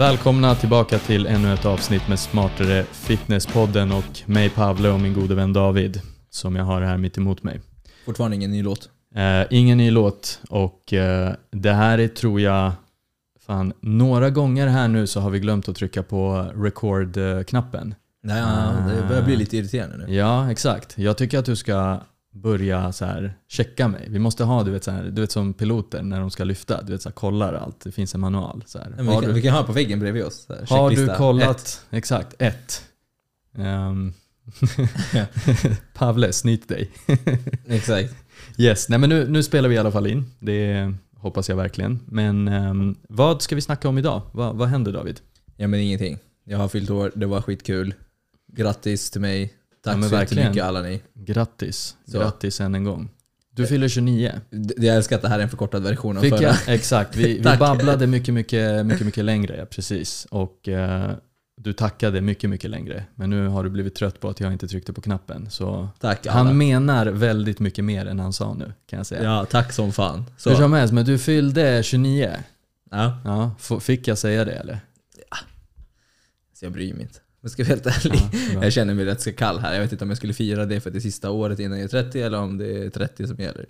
[0.00, 5.34] Välkomna tillbaka till ännu ett avsnitt med Smartare Fitnesspodden och mig Pavle och min gode
[5.34, 7.60] vän David som jag har här mitt emot mig.
[8.04, 8.88] Fortfarande ingen ny låt.
[9.14, 12.72] Eh, ingen ny låt och eh, det här är tror jag,
[13.46, 17.94] fan, några gånger här nu så har vi glömt att trycka på record-knappen.
[18.22, 20.14] Nej, ja, det börjar bli lite irriterande nu.
[20.14, 20.98] Ja, exakt.
[20.98, 22.00] Jag tycker att du ska
[22.32, 24.06] börja så här checka mig.
[24.10, 26.82] Vi måste ha, du vet, så här, du vet som piloter när de ska lyfta,
[26.82, 27.80] du vet så här, kollar allt.
[27.80, 28.62] Det finns en manual.
[28.66, 28.94] Så här.
[28.98, 30.44] Vi, kan, vi kan ha på väggen bredvid oss.
[30.46, 31.60] så här, Har du kollat?
[31.60, 31.86] Ett.
[31.90, 32.84] Exakt, ett.
[33.56, 34.12] Um,
[35.94, 36.90] Pavle, snyt dig.
[37.66, 38.14] Exakt.
[38.58, 40.24] yes, nej men nu, nu spelar vi i alla fall in.
[40.38, 42.00] Det hoppas jag verkligen.
[42.06, 44.22] Men ehm, vad ska vi snacka om idag?
[44.32, 45.20] Vad, vad händer David?
[45.56, 46.18] Ja men ingenting.
[46.44, 47.94] Jag har fyllt år, det var skitkul.
[48.52, 49.54] Grattis till mig.
[49.84, 51.00] Tack Ja, så jättemycket alla ni.
[51.14, 52.18] Grattis, Så.
[52.18, 53.10] grattis än en gång.
[53.50, 54.32] Du fyller 29.
[54.50, 56.42] D- Jag älskar att det här är en förkortad version av Fick förra.
[56.42, 56.56] jag?
[56.66, 59.56] Exakt, vi, vi babblade mycket, mycket, mycket, mycket längre.
[59.56, 60.26] Ja, precis.
[60.30, 61.10] Och eh,
[61.56, 63.04] du tackade mycket, mycket längre.
[63.14, 65.50] Men nu har du blivit trött på att jag inte tryckte på knappen.
[65.50, 66.36] Så Tack alla.
[66.38, 69.22] han menar väldigt mycket mer än han sa nu, kan jag säga.
[69.22, 70.18] Ja, tack som fan.
[70.18, 70.56] Hur Så.
[70.56, 72.30] som helst, men du fyllde 29.
[72.90, 74.80] Ja, Ja, fick jag säga det eller?
[76.54, 77.18] så jag bryr mig inte.
[77.42, 78.20] Jag ska vara helt ärlig.
[78.54, 78.62] Ja.
[78.64, 79.74] Jag känner mig rätt så kall här.
[79.74, 81.84] Jag vet inte om jag skulle fira det för att det sista året innan jag
[81.84, 83.66] är 30 eller om det är 30 som gäller.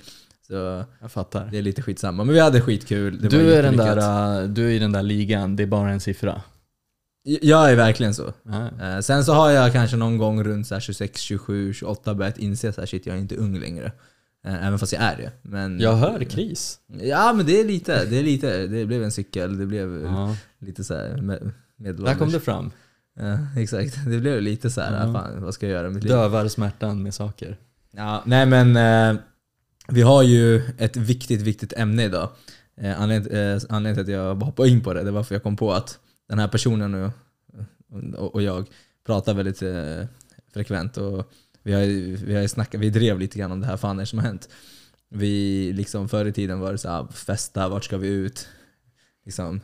[0.46, 1.48] Så Jag fattar.
[1.52, 2.24] det är lite skitsamma.
[2.24, 3.18] Men vi hade skitkul.
[3.22, 5.90] Det Du är, den där, äh, du är i den där ligan, det är bara
[5.90, 6.42] en siffra.
[7.22, 8.32] Jag är verkligen så.
[8.42, 8.70] Ja.
[8.82, 12.38] Eh, sen så har jag kanske någon gång runt så här 26, 27, 28 börjat
[12.38, 13.92] inse här, shit jag är inte ung längre.
[14.46, 15.32] Eh, även fast jag är det.
[15.42, 16.78] Men, Jag hör kris.
[17.02, 18.66] Ja men det är lite, det är lite.
[18.66, 20.36] Det blev en cykel, det blev Ja.
[20.58, 22.18] lite så här med, Där medelålders.
[22.18, 22.70] kom det fram.
[23.18, 24.04] Ja, exakt.
[24.06, 25.12] Det blev lite så här, Ja.
[25.12, 26.12] fan vad ska jag göra med mitt liv?
[26.12, 27.56] Dövar smärtan med saker.
[27.90, 29.20] Ja, nej men eh,
[29.88, 32.28] vi har ju ett viktigt, viktigt ämne idag.
[32.76, 35.42] Eh, anledningen, eh, anledningen till att jag hoppade in på det, det var för jag
[35.42, 37.12] kom på att den här personen och,
[38.16, 38.66] och, och jag
[39.06, 40.06] pratar väldigt eh,
[40.54, 41.32] frekvent och
[41.62, 41.80] vi har,
[42.26, 44.26] vi har snackat, vi drev lite grann om det här fan är det som har
[44.26, 44.48] hänt.
[45.08, 48.48] Vi liksom förr i tiden var det så här, festa, vart ska vi ut?
[49.24, 49.60] Liksom,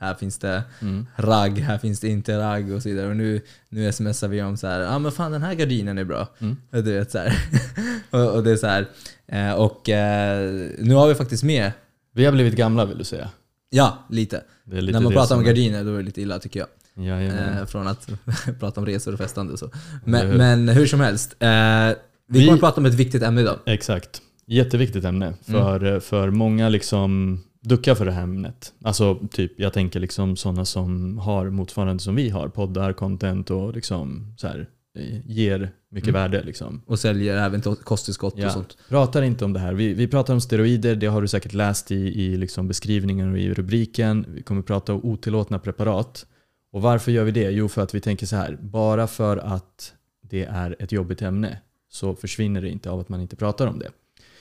[0.00, 1.06] här finns det Mm.
[1.16, 3.06] ragg, här finns det inte ragg och så vidare.
[3.08, 5.98] Och nu, nu smsar vi om så här, ja ah, men fan den här gardinen
[5.98, 6.28] är bra.
[6.38, 6.56] Mm.
[6.72, 7.18] Och Du vet så
[8.10, 8.86] och, och det är så här.
[9.26, 11.72] Eh, och eh, nu har vi faktiskt med,
[12.14, 13.28] Vi har blivit gamla vill du säga.
[13.70, 14.42] ja lite.
[14.70, 16.68] Lite När man pratar om gardiner då är det lite illa tycker jag.
[17.06, 17.58] Jajamän.
[17.58, 18.08] Eh, från att
[18.60, 19.70] prata om resor och festande och så.
[20.04, 20.38] Men, hur?
[20.38, 21.36] men hur som helst.
[21.38, 21.94] Eh, vi,
[22.28, 23.58] Vi- kommer att prata om ett viktigt ämne idag.
[23.66, 24.22] Exakt.
[24.46, 25.26] Jätteviktigt ämne.
[25.26, 25.36] Mm.
[25.44, 28.72] För, för många liksom duckar för det här ämnet.
[28.82, 32.48] Alltså typ, jag tänker liksom sådana som har motsvarande som vi har.
[32.48, 34.68] Poddar, content och liksom så här,
[34.98, 36.20] eh, ger mycket Mm.
[36.22, 36.42] värde.
[36.42, 36.82] Liksom.
[36.86, 38.46] Och säljer även kosttillskott Ja.
[38.46, 38.78] och sånt.
[38.88, 39.74] Pratar inte om det här.
[39.74, 43.38] Vi, vi pratar om steroider, det har du säkert läst i, i liksom beskrivningen och
[43.38, 44.24] i rubriken.
[44.28, 46.26] Vi kommer prata om otillåtna preparat.
[46.72, 47.50] Och varför gör vi det?
[47.50, 48.58] Jo, för att vi tänker så här.
[48.62, 49.92] Bara för att
[50.22, 51.58] det är ett jobbigt ämne
[51.90, 53.90] så försvinner det inte av att man inte pratar om det.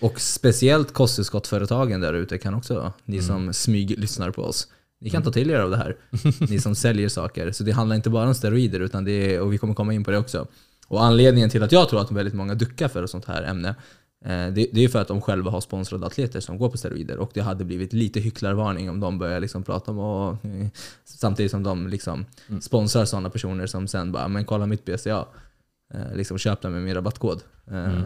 [0.01, 3.27] Och speciellt kosttillskottföretagen där ute kan också, ni Mm.
[3.27, 4.67] som smyg lyssnar på oss,
[4.99, 5.97] ni kan ta till er av det här.
[6.49, 7.51] ni som säljer saker.
[7.51, 10.03] Så det handlar inte bara om steroider, utan det är, och vi kommer komma in
[10.03, 10.47] på det också.
[10.87, 13.69] Och anledningen till att jag tror att väldigt många duckar för ett sånt här ämne,
[14.25, 17.17] eh, det, det är för att de själva har sponsrade atleter som går på steroider.
[17.17, 20.67] Och det hade blivit lite hycklarvarning om de börjar liksom prata om och, eh,
[21.05, 22.61] samtidigt som de liksom Mm.
[22.61, 25.25] sponsrar sådana personer som sen bara men kolla mitt BCA.
[25.93, 27.41] Eh, liksom köp den med min rabattkod.
[27.71, 28.03] Mm.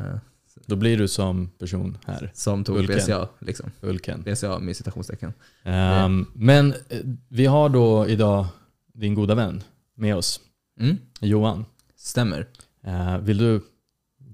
[0.66, 2.96] Då blir du som person här, Som tog Ulken.
[2.98, 3.28] BCA.
[3.40, 3.72] Liksom.
[3.82, 4.22] Ulken.
[4.24, 5.34] BCA med citationstecken.
[5.64, 8.46] Ehm, men eh, vi har då idag
[8.94, 9.64] din goda vän
[9.96, 10.40] med oss,
[10.80, 10.98] Mm.
[11.22, 11.66] Johan.
[11.96, 12.48] Stämmer.
[12.84, 13.62] Eh, vill du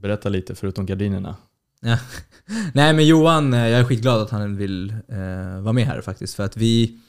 [0.02, 1.36] berätta lite förutom gardinerna?
[2.74, 6.36] Nej men Johan, eh, jag är skitglad att han vill eh, vara med här faktiskt.
[6.36, 7.00] För att vi,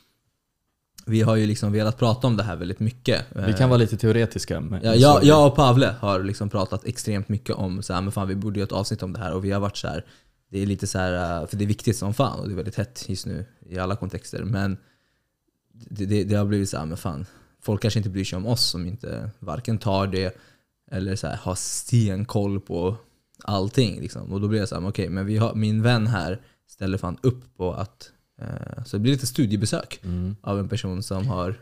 [1.09, 3.25] vi har ju liksom velat prata om det här väldigt mycket.
[3.47, 4.61] Vi kan vara lite teoretiska.
[4.61, 8.13] Men Ja, jag, jag och Pavle har liksom pratat extremt mycket om så här, men
[8.13, 10.05] fan vi borde göra ett avsnitt om det här och vi har varit så här.
[10.51, 12.57] Det är lite så här, eh, för det är viktigt som fan och det är
[12.57, 14.45] väldigt hett just nu i alla kontexter.
[14.45, 14.77] Men
[15.73, 17.27] det, det, det har blivit så här, men fan.
[17.63, 20.37] Folk kanske inte bryr sig om oss som inte varken tar det
[20.91, 22.97] eller så här, har stenkoll på
[23.45, 24.01] allting.
[24.01, 24.33] Liksom.
[24.33, 27.19] Och då blir jag så här, okej, men vi har, min vän här ställer fan
[27.23, 28.18] upp på att eh,
[28.85, 30.37] så det blir lite studiebesök Mm.
[30.41, 31.55] av en person som har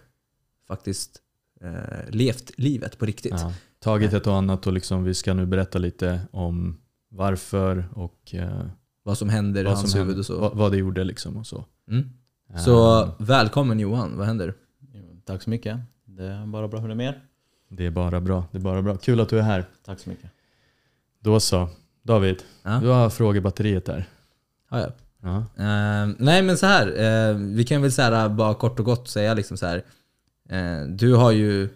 [0.68, 1.22] faktiskt
[1.60, 3.32] eh, levt livet på riktigt.
[3.36, 8.34] Ja, tagit ett och annat och liksom, vi ska nu berätta lite om varför och
[8.34, 8.66] eh,
[9.02, 10.40] Vad som händer i hans huvud och så.
[10.40, 11.64] vad, vad det gjorde liksom och så.
[11.90, 12.10] Mm.
[12.64, 14.54] Så Ehm, välkommen Johan, vad händer?
[15.24, 15.78] Tack så mycket.
[16.04, 16.78] Det är bara bra.
[16.80, 17.20] Hur är det med er?
[17.68, 18.44] det är bara bra.
[18.52, 18.96] Det är bara bra.
[18.96, 19.64] Kul att du är här.
[19.84, 20.30] Tack så mycket.
[21.20, 21.68] Då så.
[22.02, 22.78] David, Ja.
[22.82, 24.08] du har frågebatteriet där.
[24.70, 24.88] Ja, ja.
[25.26, 25.36] Ja.
[25.64, 26.86] Eh, nej men så här.
[27.32, 29.82] Uh, vi kan väl så här, eh, bara kort och gott säga liksom så här.
[30.88, 31.68] Du har ju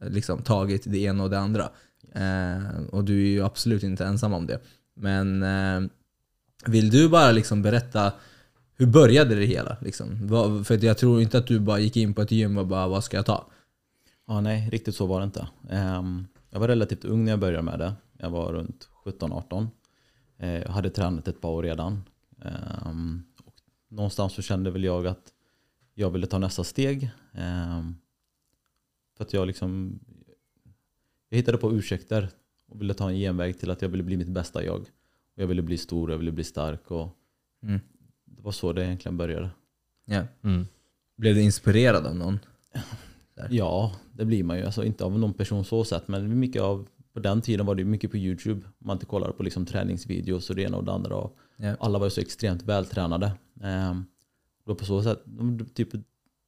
[0.00, 1.68] liksom tagit det ena och det andra.
[2.90, 4.60] Och du är ju absolut inte ensam om det.
[4.96, 5.44] Men
[6.66, 8.12] vill du bara liksom berätta
[8.76, 9.76] hur började det hela?
[9.80, 10.26] Liksom?
[10.28, 12.88] Vad- För jag tror inte att du bara gick in på ett gym och bara
[12.88, 13.46] vad ska jag ta?
[14.28, 15.48] Ja, nej, riktigt så var det inte.
[15.70, 17.92] Um, Jag var relativt ung när jag började med det.
[18.18, 19.66] Jag var runt 17-18.
[20.38, 22.02] Jag hade tränat ett par år redan.
[22.44, 23.54] Ehm, och
[23.88, 25.32] Någonstans så kände väl jag att
[25.94, 27.10] jag ville ta nästa steg.
[27.32, 27.94] Ehm,
[29.16, 29.98] För att jag liksom
[31.28, 32.28] Jag hittade på ursäkter
[32.68, 34.80] och ville ta en genväg till att jag ville bli mitt bästa jag.
[34.80, 37.08] Och jag ville bli stor, jag ville bli stark och
[37.62, 37.80] Mm.
[38.24, 39.50] det var så det egentligen började.
[40.04, 40.22] Ja.
[40.42, 40.66] Mm.
[41.16, 42.38] Blev du inspirerad av någon?
[43.34, 43.48] Där.
[43.50, 44.64] Ja, det blir man ju.
[44.64, 47.84] Alltså inte av någon person så sett, men mycket av, på den tiden var det
[47.84, 48.60] mycket på YouTube.
[48.78, 51.16] Man inte kollade på liksom träningsvideos och det ena och det andra.
[51.16, 51.76] Och Ja.
[51.80, 53.32] Alla var ju så extremt vältränade.
[53.54, 54.04] Det
[54.64, 55.18] var på så sätt,
[55.74, 55.88] typ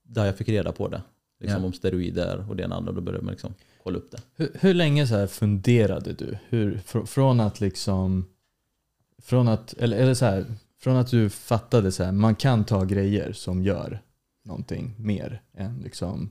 [0.03, 1.03] där jag fick reda på det.
[1.41, 1.67] Liksom Ja.
[1.67, 2.93] om steroider och det ena och andra.
[2.93, 4.19] Då började man liksom kolla upp det.
[4.35, 6.39] Hur, hur länge så funderade du?
[6.49, 8.27] Hur, fr, från att liksom...
[9.19, 10.47] Från att, eller, eller så här,
[10.79, 14.03] från att du fattade så här, man kan ta grejer som gör
[14.45, 16.31] någonting mer än liksom...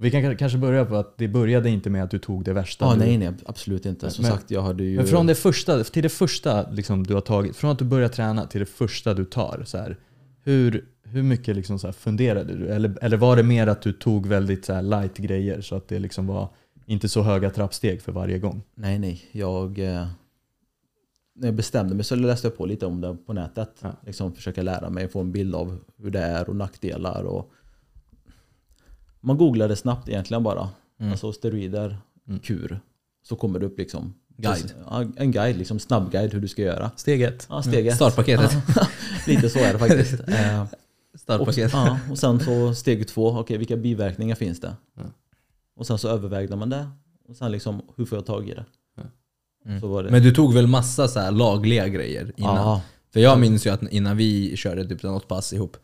[0.00, 2.84] Vi kan kanske börja på att det började inte med att du tog det värsta.
[2.84, 4.10] Ja, du, nej, nej, absolut inte.
[4.10, 4.96] Som Men- sagt, jag hade ju...
[4.96, 8.08] Men från det första, till det första liksom du har tagit, från att du börjar
[8.08, 9.96] träna till det första du tar, så här,
[10.42, 12.68] hur, hur mycket liksom så funderade du?
[12.68, 15.98] Eller, eller var det mer att du tog väldigt så light grejer så att det
[15.98, 16.48] liksom var
[16.86, 18.62] inte så höga trappsteg för varje gång?
[18.74, 19.24] Nej, nej.
[19.32, 20.06] Jag, eh,
[21.34, 23.70] när jag bestämde mig så läste jag på lite om det på nätet.
[23.80, 23.92] Ja.
[24.06, 27.22] Liksom försöka lära mig, få en bild av hur det är och nackdelar.
[27.22, 27.52] Och
[29.20, 30.68] man googlade snabbt egentligen bara.
[31.00, 31.12] Mm.
[31.12, 32.40] Alltså steroider, Mm.
[32.40, 32.80] kur.
[33.22, 34.74] Så kommer det upp liksom Guide.
[35.16, 36.90] En guide, liksom snabbguide hur du ska göra.
[36.96, 37.46] Steg ett.
[37.50, 37.94] Ja, steg ett.
[37.94, 38.56] Startpaketet.
[39.26, 40.20] Lite så är det faktiskt.
[40.28, 41.72] Eh, och, Startpaket.
[41.72, 44.74] ja, och sen så steg två, okej vilka biverkningar finns det?
[45.76, 46.90] Och sen så övervägde man det.
[47.28, 48.64] Och sen liksom, hur får jag tag i det?
[49.66, 50.06] Mm.
[50.10, 52.56] Men du tog väl massa så lagliga grejer innan?
[52.56, 52.82] Ja,
[53.12, 55.76] För jag minns ju att innan vi körde typ något pass ihop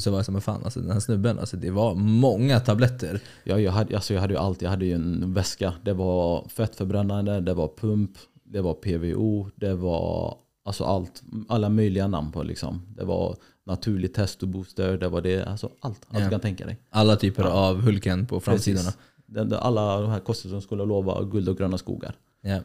[0.00, 3.20] så var jag som fan alltså den här snubben, alltså, det var många tabletter.
[3.44, 4.62] Ja, jag, hade, alltså jag hade ju allt.
[4.62, 5.74] Jag hade ju en väska.
[5.84, 8.10] Det var fettförbrännande, det var pump,
[8.44, 11.22] det var PVO, det var alltså allt.
[11.48, 12.82] Alla möjliga namn på liksom.
[12.96, 13.36] Det var
[13.66, 15.44] naturligt testobooster, det var det.
[15.44, 16.06] Alltså allt.
[16.08, 16.24] Allt Ja.
[16.24, 16.78] du kan tänka dig.
[16.90, 17.48] Alla typer Ja.
[17.50, 18.90] av Hulken på framsidorna.
[19.34, 19.52] Precis.
[19.52, 22.14] Alla de här kostar som skulle lova guld och gröna skogar.
[22.40, 22.60] Ja.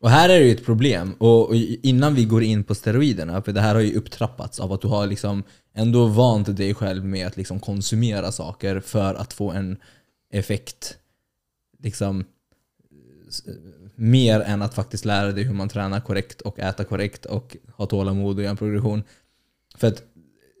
[0.00, 1.14] Och här är det ju ett problem.
[1.18, 4.72] Och och innan vi går in på steroiderna, för det här har ju upptrappats av
[4.72, 5.42] att du har liksom
[5.74, 9.76] ändå vant dig själv med att liksom konsumera saker för att få en
[10.32, 10.96] effekt.
[11.82, 12.24] Liksom
[13.94, 17.86] mer än att faktiskt lära dig hur man tränar korrekt och äta korrekt och ha
[17.86, 19.02] tålamod och göra en progression.
[19.74, 20.02] För att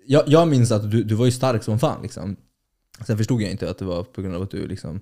[0.06, 2.02] jag, jag minns att du, du var ju stark som fan.
[2.02, 2.36] Liksom.
[3.06, 5.00] Sen förstod jag inte att det var på grund av att du liksom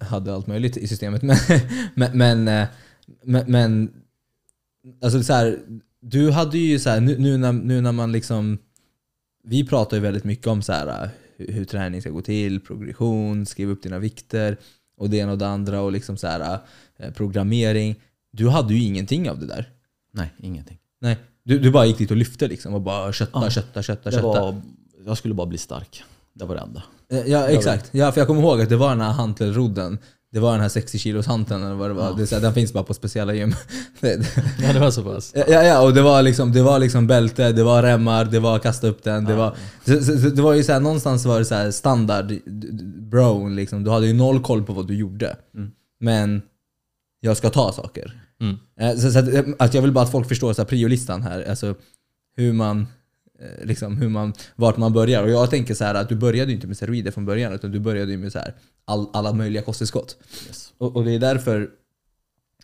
[0.00, 1.22] hade allt möjligt i systemet.
[1.22, 1.36] Men,
[1.94, 2.68] men, men, eh,
[3.24, 3.92] men, men
[5.02, 5.58] alltså så här,
[6.00, 8.58] du hade ju så här, nu, nu, när, nu när man liksom
[9.48, 13.46] vi pratar ju väldigt mycket om så här, hur, hur träning ska gå till, progression,
[13.46, 14.56] skriva upp dina vikter
[14.96, 16.58] och det ena och det andra och liksom så här,
[16.96, 17.94] eh, programmering.
[18.32, 19.68] Du hade ju ingenting av det där.
[20.12, 20.78] Nej, ingenting.
[21.00, 23.50] Nej, du, du bara gick dit och lyfte liksom och bara kötta, Ja.
[23.50, 24.22] kötta, kötta, kötta.
[24.26, 24.60] var,
[25.06, 26.02] jag skulle bara bli stark.
[26.32, 26.82] Det var det enda.
[27.08, 29.98] Eh, Ja exakt, ja, för jag kommer ihåg att det var den här hantelrodden.
[30.32, 32.04] Det var den här 60 kilos hanteln eller vad det var.
[32.06, 32.12] Ja.
[32.12, 33.54] Det så den finns bara på speciella gym.
[34.00, 34.26] Det-
[34.62, 35.32] Ja, det var så pass.
[35.34, 38.58] Ja, ja, och det var liksom, det var liksom bälte, det var remmar, det var
[38.58, 39.24] kasta upp den.
[39.24, 39.36] Det, Ja.
[39.38, 39.56] var,
[40.00, 42.32] så, så, det var ju så här, någonstans var det så här standard
[43.10, 43.84] brown liksom.
[43.84, 45.36] Du hade ju noll koll på vad du gjorde.
[45.54, 45.70] Mm.
[46.00, 46.42] Men
[47.20, 48.20] jag ska ta saker.
[48.40, 48.56] Mm.
[48.80, 51.22] Eh, Så, så att, eh, att jag vill bara att folk förstår så här, priolistan
[51.22, 51.44] här.
[51.50, 51.74] Alltså
[52.36, 52.86] hur man,
[53.62, 55.22] liksom, hur man, vart man börjar.
[55.22, 57.80] Och jag tänker så här att du började inte med steroider från början utan du
[57.80, 60.16] började med så här, all, alla möjliga kosttillskott.
[60.46, 60.72] Yes.
[60.78, 61.70] Och, och det är därför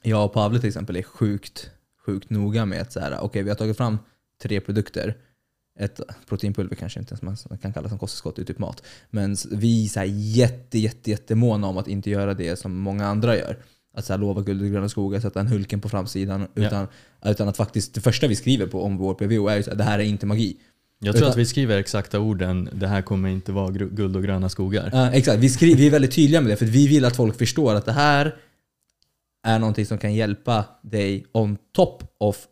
[0.02, 1.70] jag och Pavle till exempel är sjukt,
[2.06, 3.98] sjukt noga med att så här, okej vi har tagit fram
[4.42, 5.16] tre produkter.
[5.78, 8.82] Ett proteinpulver kanske inte ens man kan kalla som kosttillskott, det är typ mat.
[9.10, 13.06] Men vi är så här jätte, jätte, jättemåna om att inte göra det som många
[13.06, 13.58] andra gör.
[13.94, 16.46] Att så här lova guld och gröna skogar, sätta en Hulken på framsidan.
[16.54, 16.66] Ja.
[16.66, 16.86] Utan,
[17.24, 19.84] utan att faktiskt, det första vi skriver på om vår PVO är ju här, det
[19.84, 20.56] här är inte magi.
[20.98, 24.22] Jag tror Utan- att vi skriver exakta orden, det här kommer inte vara guld och
[24.22, 24.90] gröna skogar.
[24.92, 27.16] Ja, exakt, vi, skri- vi är väldigt tydliga med det för att vi vill att
[27.16, 28.34] folk förstår att det här
[29.46, 32.46] är någonting som kan hjälpa dig on top of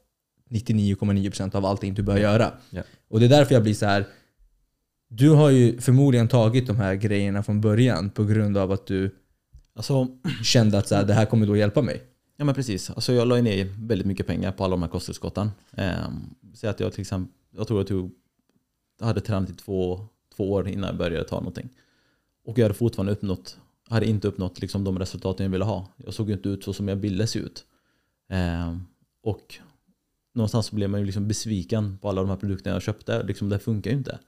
[0.50, 2.52] 99,9% av allting du bör göra.
[2.70, 2.82] Ja.
[3.10, 4.04] Och det är därför jag blir så här.
[5.08, 9.14] Du har ju förmodligen tagit de här grejerna från början på grund av att du
[9.74, 10.08] Alltså,
[10.42, 12.02] kände att så här, det här kommer då hjälpa mig.
[12.36, 12.90] ja men precis.
[12.90, 15.50] Alltså jag la ju ner väldigt mycket pengar på alla de här kosttillskotten.
[15.72, 18.10] Um, att jag till exempel, jag tror jag tog,
[18.98, 21.68] jag hade tränat i två, två år innan jag började ta någonting.
[22.44, 23.58] Och jag hade fortfarande uppnått,
[23.88, 25.88] hade inte uppnått liksom de resultaten jag ville ha.
[25.96, 27.64] Jag såg inte ut så som jag ville se ut.
[28.30, 28.76] Eh,
[29.22, 29.60] och
[30.34, 33.22] någonstans blev man ju liksom besviken på alla de här produkterna jag köpte.
[33.22, 34.18] Liksom, det funkar ju inte.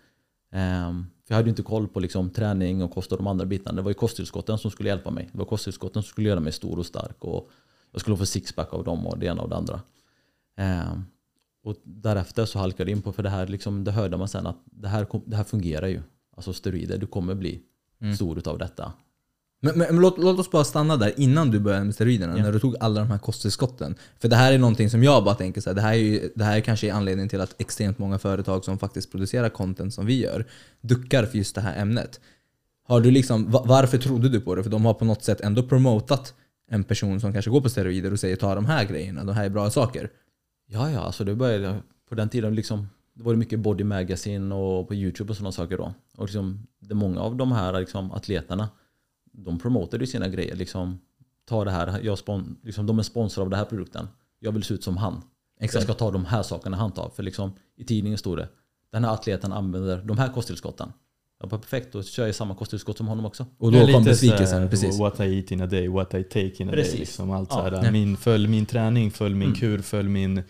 [0.52, 0.92] Eh,
[1.24, 3.76] för jag hade inte koll på liksom, träning och kost och de andra bitarna.
[3.76, 5.28] Det var ju kosttillskotten som skulle hjälpa mig.
[5.32, 7.24] Det var kosttillskotten som skulle göra mig stor och stark.
[7.24, 7.50] Och
[7.92, 9.80] jag skulle få sixpack av dem och det ena och det andra.
[10.56, 10.98] Eh,
[11.64, 14.46] och därefter så halkade jag in på, för det här liksom, det hörde man sen
[14.46, 16.02] att det här, det här fungerar ju.
[16.36, 17.62] Alltså steroider, du kommer bli
[18.00, 18.14] Mm.
[18.16, 18.92] stor utav detta.
[19.64, 22.42] Men, men, men låt, låt oss bara stanna där innan du började med steroiderna, Ja.
[22.44, 23.94] när du tog alla de här kosttillskotten.
[24.20, 26.30] För det här är någonting som jag bara tänker så här, det här är, ju,
[26.34, 30.06] det här är kanske anledningen till att extremt många företag som faktiskt producerar content som
[30.06, 30.44] vi gör,
[30.80, 32.20] duckar för just det här ämnet.
[32.88, 34.62] Har du liksom, va- varför trodde du på det?
[34.62, 36.34] För de har på något sätt ändå promotat
[36.70, 39.44] en person som kanske går på steroider och säger ta de här grejerna, de här
[39.44, 40.10] är bra saker.
[40.66, 41.78] Ja, ja, alltså det började
[42.08, 45.52] på den tiden liksom, det var det mycket Body Magazine och på YouTube och sådana
[45.52, 45.94] saker då.
[46.16, 48.68] Och liksom, det många av de här liksom, atleterna,
[49.32, 50.56] de promotade ju sina grejer.
[50.56, 50.98] Liksom,
[51.48, 54.08] ta det här, jag spon, liksom, de är sponsrade av den här produkten.
[54.38, 55.22] Jag vill se ut som han.
[55.60, 55.74] Exakt.
[55.74, 57.10] Jag ska ta de här sakerna han tar.
[57.16, 58.48] För liksom, i tidningen stod det,
[58.92, 60.92] den här atleten använder de här kosttillskotten.
[61.40, 63.46] Jag bara perfekt, då kör jag samma kosttillskott som honom också.
[63.58, 64.70] Och då Ja, kom lite besvikelsen.
[64.70, 64.98] Precis.
[64.98, 66.92] What I eat in a day, what I take in a Precis.
[66.92, 67.00] day.
[67.00, 67.70] Liksom allt Ja.
[67.70, 69.60] så här, min, följ min träning, följ min Mm.
[69.60, 70.42] kur, följ min,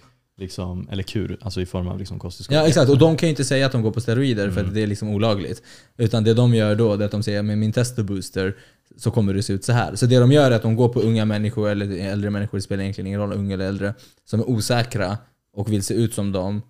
[0.43, 2.55] liksom, eller kur, alltså i form av liksom kosttillskott.
[2.57, 4.69] Ja exakt, och de kan ju inte säga att de går på steroider för Mm.
[4.69, 5.63] att det är liksom olagligt.
[5.97, 8.57] Utan det de gör då är att de säger med min testo booster
[8.97, 9.95] så kommer det se ut så här.
[9.97, 12.63] Så det de gör är att de går på unga människor eller äldre människor, det
[12.63, 13.95] spelar egentligen ingen roll, unga eller äldre,
[14.25, 15.19] som är osäkra
[15.53, 16.63] och vill se ut som dem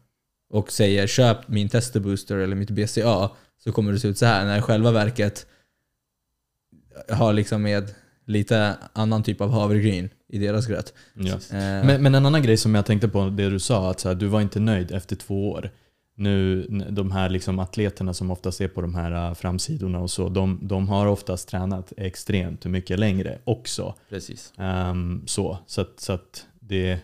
[0.51, 3.31] och säger köp min testo booster eller mitt BCA
[3.65, 4.45] så kommer det se ut så här.
[4.45, 5.47] När i själva verket
[7.09, 7.95] har liksom med
[8.27, 10.95] lite annan typ av havregryn i deras gröt.
[11.15, 11.33] Ja.
[11.35, 11.41] Eh,
[11.87, 14.15] Men, men en annan grej som jag tänkte på, det du sa, att så här,
[14.17, 15.71] du var inte nöjd efter två år.
[16.17, 20.29] Nu, de här liksom atleterna som ofta ser på de här äh, framsidorna och så,
[20.29, 23.95] de, de har oftast tränat extremt mycket längre också.
[24.11, 24.53] Precis.
[24.59, 26.99] Ehm, så så att, så att det,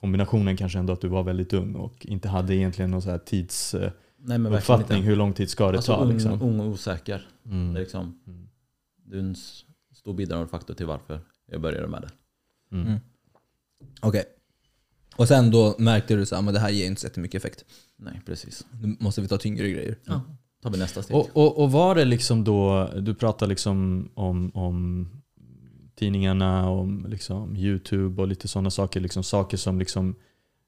[0.00, 3.18] kombinationen kanske ändå att du var väldigt ung och inte hade egentligen någon så här
[3.18, 4.94] tidsuppfattning, Nej men verkligen inte.
[4.94, 6.02] hur lång tid ska det Alltså ta?
[6.04, 6.42] ung, Liksom.
[6.42, 7.28] ung och osäker.
[7.42, 7.74] Det, är Mm.
[7.74, 8.48] liksom, Mm.
[9.12, 9.34] är
[10.04, 12.10] stor bidragande faktor till varför jag började med det.
[12.76, 12.86] Mm.
[12.86, 13.00] Mm.
[14.00, 14.24] Okej.
[15.16, 17.64] Och sen då märkte du men det här ger inte så mycket effekt.
[17.96, 18.66] Nej, precis.
[18.82, 19.98] Nu måste vi ta tyngre grejer.
[20.04, 20.20] Ja.
[20.62, 21.16] tar vi nästa steg.
[21.16, 25.08] Och, och, och var det liksom då, du pratar liksom om, om
[25.94, 30.14] tidningarna, om liksom YouTube och lite sådana saker, liksom saker som liksom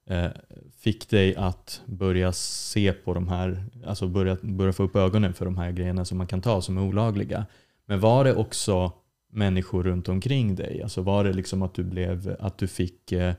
[0.07, 0.31] eh,
[0.79, 5.45] fick dig att börja se på de här, alltså börja, börja få upp ögonen för
[5.45, 7.47] de här grejerna som man kan ta som är olagliga.
[7.87, 8.93] Men var det också
[9.37, 10.83] människor runt omkring dig?
[10.83, 13.35] Alltså var det liksom att du, blev, att du fick eh,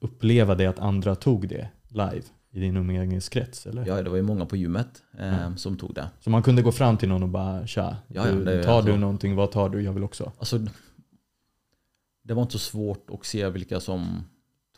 [0.00, 3.66] uppleva det att andra tog det live i din umgängeskrets?
[3.66, 3.86] Eller?
[3.86, 5.56] Ja, det var ju många på gymmet eh, Mm.
[5.56, 6.10] som tog det.
[6.20, 8.92] Så man kunde gå fram till någon och bara tja, Ja, ja, det tar alltså-
[8.92, 9.82] du någonting, vad tar du?
[9.82, 10.32] Jag vill också.
[10.38, 10.58] Alltså,
[12.22, 14.24] det var inte så svårt att se vilka som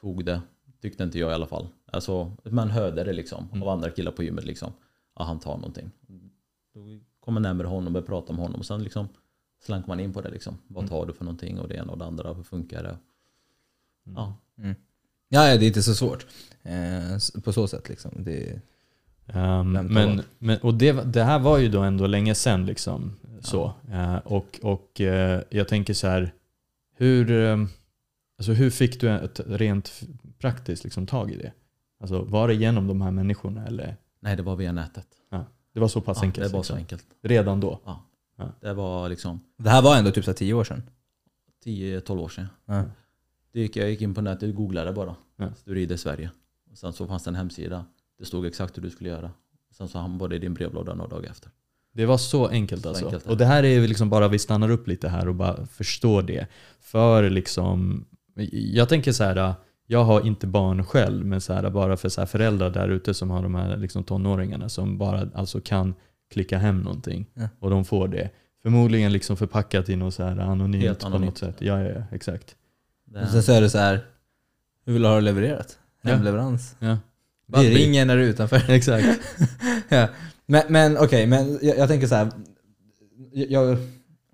[0.00, 0.40] tog det.
[0.82, 1.68] Tyckte inte jag i alla fall.
[1.92, 3.62] Alltså, man hörde det liksom Mm.
[3.62, 4.44] av andra killar på gymmet.
[4.44, 4.72] Liksom.
[5.18, 5.90] Ja, han tar någonting.
[6.74, 6.80] Då
[7.20, 8.58] kom man närmare honom och började prata med honom.
[8.60, 9.08] Och sen liksom
[9.62, 10.30] slank man in på det.
[10.30, 10.58] Liksom.
[10.68, 10.88] Vad Mm.
[10.88, 11.58] tar du för någonting?
[11.58, 12.32] Och det ena och det andra.
[12.32, 12.96] Hur funkar det?
[14.04, 14.34] Ja,
[15.28, 16.26] Ja, ja, det är inte så svårt.
[16.62, 18.10] Eh, på så sätt liksom.
[18.16, 18.60] Det,
[19.32, 22.66] tar men, men, och det, det här var ju då ändå länge sedan.
[22.66, 23.72] Liksom, så.
[23.90, 26.32] Eh, och och eh, jag tänker så här,
[26.96, 27.56] hur, eh,
[28.38, 30.00] alltså hur fick du ett rent
[30.38, 31.52] praktiskt liksom, tag i det?
[32.00, 33.96] Alltså, var det genom de här människorna eller?
[34.20, 35.06] nej det var via nätet.
[35.74, 36.46] Det var så pass Ja, enkelt?
[36.46, 36.74] det var liksom.
[36.76, 37.04] så enkelt.
[37.22, 37.80] Redan då?
[38.60, 40.82] Det var liksom det här var ändå typ så här tio år sedan.
[41.64, 42.46] 10-12 år sedan.
[42.64, 42.84] Ja.
[43.52, 45.16] Det gick, jag gick in på nätet och googlade bara.
[45.36, 45.54] Ja.
[45.54, 46.30] Steroider Sverige.
[46.70, 47.84] Och sen så fanns det en hemsida.
[48.18, 49.30] Det stod exakt hur du skulle göra.
[49.72, 51.50] Sen så hamnade det i din brevlåda några dagar efter.
[51.92, 53.04] Det var så enkelt Så alltså.
[53.04, 56.22] enkelt och det här är liksom bara, vi stannar upp lite här och bara förstår
[56.22, 56.46] det.
[56.80, 58.04] För liksom,
[58.52, 59.54] jag tänker så här,
[59.86, 63.14] jag har inte barn själv, men så här, bara för så här föräldrar där ute
[63.14, 65.94] som har de här liksom tonåringarna som bara alltså kan
[66.32, 67.48] klicka hem någonting Ja.
[67.58, 68.30] och de får det.
[68.62, 71.26] Förmodligen liksom förpackat i något så här anonymt, Helt på anonymt.
[71.30, 71.56] något sätt.
[71.58, 72.56] Ja, ja, ja exakt.
[73.22, 74.00] Och sen så är det så här.
[74.84, 75.78] hur vill du ha det levererat?
[76.02, 76.10] Ja.
[76.10, 76.76] Hemleverans.
[76.78, 76.98] Ja.
[77.46, 78.62] Vi ringer när du är utanför.
[78.70, 79.20] Exakt.
[79.88, 80.08] ja.
[80.46, 82.32] Men, men okej, men jag, jag tänker så här.
[83.32, 83.78] Jag,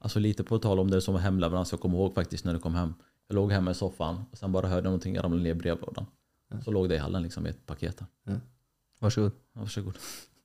[0.00, 1.73] Alltså lite på tal om det som var hemleverans.
[1.73, 2.95] Jag kommer ihåg faktiskt när det kom hem.
[3.28, 6.07] Jag låg hemma i soffan och sen bara hörde jag någonting ramla ner i brevlådan.
[6.50, 6.61] Ja.
[6.61, 8.00] Så låg det i hallen liksom i ett paket.
[8.99, 9.33] varsågod.
[9.55, 9.95] Ja, varsågod.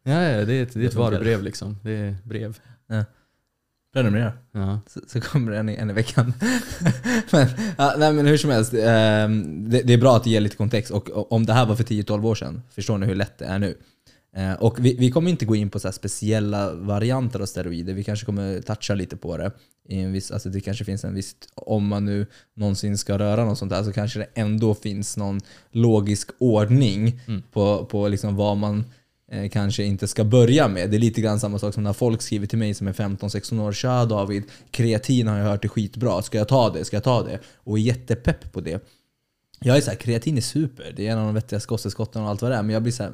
[0.03, 1.77] Ja, ja, det är ett, det är ett varubrev liksom.
[1.83, 2.59] Det är brev.
[3.93, 4.33] Prenumerera.
[4.51, 4.79] Ja.
[4.87, 6.33] Så, så kommer det en, i- veckan.
[7.31, 10.41] men, ja, nej, men hur som helst, ehm, det, det är bra att det ger
[10.41, 10.91] lite kontext.
[10.91, 13.45] Och, och om det här var för 10-12 år sedan, förstår ni hur lätt det
[13.45, 13.77] är nu?
[14.35, 18.03] Eh, och vi, vi kommer inte gå in på så speciella varianter av steroider, vi
[18.03, 19.51] kanske kommer toucha lite på det.
[19.89, 23.45] I en viss, alltså det kanske finns en viss, om man nu någonsin ska röra
[23.45, 25.39] något sånt där så kanske det ändå finns någon
[25.71, 27.19] logisk ordning
[27.51, 28.85] på, på liksom vad man
[29.33, 30.89] eh, kanske inte ska börja med.
[30.89, 33.61] Det är lite grann samma sak som när folk skriver till mig som är 15-16
[33.61, 33.73] år.
[33.73, 36.21] Tja David, kreatin har jag hört är skitbra.
[36.21, 36.85] Ska jag ta det?
[36.85, 37.39] Ska jag ta det?
[37.55, 38.87] Och är jättepepp på det.
[39.59, 40.93] Jag är så här, kreatin är super.
[40.95, 42.63] Det är en av de vettigaste kosttillskotten och allt vad det är.
[42.63, 43.13] Men jag blir så här,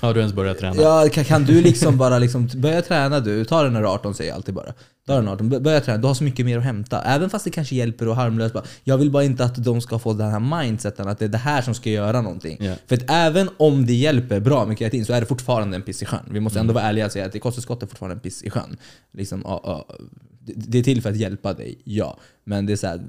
[0.00, 0.82] har du ens börjat träna?
[0.82, 4.30] Ja, kan, kan du liksom bara liksom, börja träna du, ta den här 18 säger
[4.30, 4.72] jag alltid bara.
[5.06, 7.02] Ta den 18, bör- börja träna, du har så mycket mer att hämta.
[7.02, 8.54] Även fast det kanske hjälper och harmlöst.
[8.54, 8.64] Bara.
[8.84, 11.38] Jag vill bara inte att de ska få den här mindseten att det är det
[11.38, 12.56] här som ska göra någonting.
[12.60, 12.74] Ja.
[12.86, 16.02] För att även om det hjälper bra med kreatin så är det fortfarande en piss
[16.02, 16.20] i sjön.
[16.30, 18.50] Vi måste ändå vara ärliga och säga att det kosttillskott är fortfarande en piss i
[18.50, 18.76] sjön.
[19.12, 19.96] Liksom, ja, ja,
[20.40, 22.18] det- det är till för att hjälpa dig, ja.
[22.44, 23.00] Men det är så här,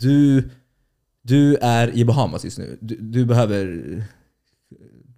[0.00, 0.50] du,
[1.22, 2.78] du är i Bahamas just nu.
[2.80, 3.82] Du, du behöver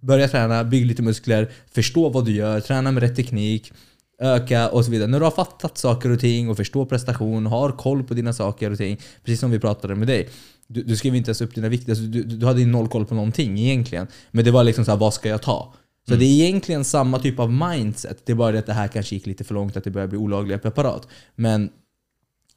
[0.05, 3.73] börja träna, bygg lite muskler, förstå vad du gör, träna med rätt teknik,
[4.19, 5.07] öka och så vidare.
[5.07, 8.71] När du har fattat saker och ting och förstår prestation, har koll på dina saker
[8.71, 10.29] och ting, precis som vi pratade med dig.
[10.67, 13.15] Du, du skrev inte ens upp dina vikter, alltså du, du hade noll koll på
[13.15, 14.07] någonting egentligen.
[14.31, 15.73] Men det var liksom så här, vad ska jag ta?
[16.07, 18.25] Så det är egentligen samma typ av mindset.
[18.25, 20.07] Det är bara det att det här kanske gick lite för långt, att det börjar
[20.07, 21.07] bli olagliga preparat.
[21.35, 21.69] Men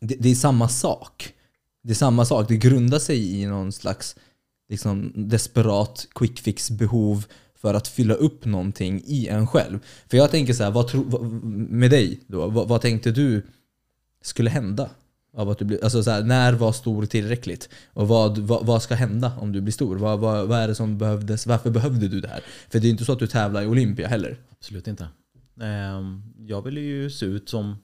[0.00, 1.32] det, det är samma sak.
[1.82, 2.48] Det är samma sak.
[2.48, 4.16] Det grundar sig i någon slags
[4.68, 9.78] liksom, desperat quick fix behov för att fylla upp någonting i en själv.
[10.08, 11.22] För jag tänker så här, vad tro, vad,
[11.52, 13.42] med dig då, vad, vad tänkte du
[14.22, 14.90] skulle hända?
[15.32, 17.68] Av att du blir, alltså så här, när var stor tillräckligt?
[17.92, 19.96] Och vad, vad, vad ska hända om du blir stor?
[19.96, 21.46] Vad, vad, vad är det som behövdes?
[21.46, 22.40] Varför behövde du det här?
[22.70, 24.38] För det är inte så att du tävlar i Olympia heller.
[24.50, 25.08] Absolut inte.
[25.60, 27.76] Ehm, Jag ville ju se ut som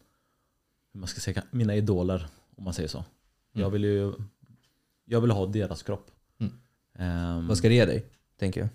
[0.94, 2.26] man ska säga, mina idoler,
[2.56, 3.04] om man säger så.
[3.52, 4.12] Jag ville ju
[5.06, 6.10] jag ville ha deras kropp.
[6.98, 8.06] Ehm, Vad ska det ge dig?
[8.38, 8.68] Tänker jag.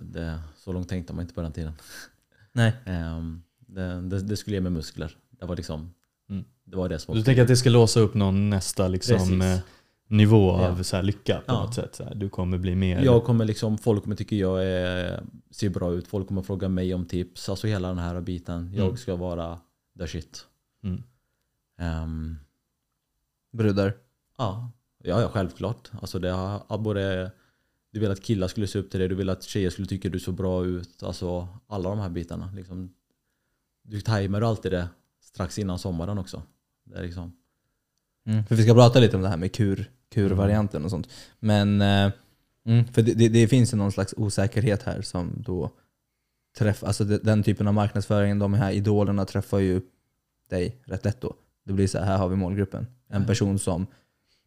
[0.00, 1.72] det, så långt tänkte man inte på den tiden.
[2.52, 2.72] Nej.
[2.84, 5.16] Ehm, det, det, det skulle ge mig muskler.
[5.30, 5.94] Det var liksom
[6.28, 6.44] Mm.
[6.64, 9.58] det, var det som Du tänker att det ska låsa upp någon nästa liksom, eh,
[10.08, 10.84] nivå av Ja.
[10.84, 11.62] så här, lycka på Ja.
[11.64, 11.94] något sätt?
[11.94, 13.04] Så här, du kommer bli mer...
[13.04, 16.94] Jag kommer liksom, folk kommer tycka jag är, ser bra ut, folk kommer fråga mig
[16.94, 17.48] om tips.
[17.48, 18.70] Alltså hela den här biten.
[18.74, 18.96] Jag Mm.
[18.96, 19.58] ska vara
[19.98, 20.46] the shit.
[20.84, 21.02] Mm.
[21.78, 22.36] Ehm,
[23.52, 23.94] Brudar.
[24.38, 24.70] ja,
[25.04, 25.90] ja, ja, självklart.
[26.02, 27.30] Alltså det har både,
[27.92, 30.08] du vill att killar skulle se upp till dig, du vill att tjejer skulle tycka
[30.08, 31.02] du såg bra ut.
[31.02, 32.52] Alltså alla de här bitarna.
[32.56, 32.94] Liksom,
[33.82, 34.88] du tajmar alltid det
[35.20, 36.42] strax innan sommaren också.
[36.84, 37.32] Det är liksom,
[38.26, 38.44] Mm.
[38.46, 41.08] För vi ska prata lite om det här med kur, kurvarianten och sånt.
[41.38, 42.12] Men eh,
[42.66, 45.70] mm, för det, det, det finns ju någon slags osäkerhet här som då
[46.58, 49.80] träffar, alltså de- den typen av marknadsföring, de här idolerna träffar ju
[50.50, 51.34] dig rätt lätt då.
[51.64, 52.86] Det blir så här, här har vi målgruppen.
[53.08, 53.26] En Ja.
[53.26, 53.86] person som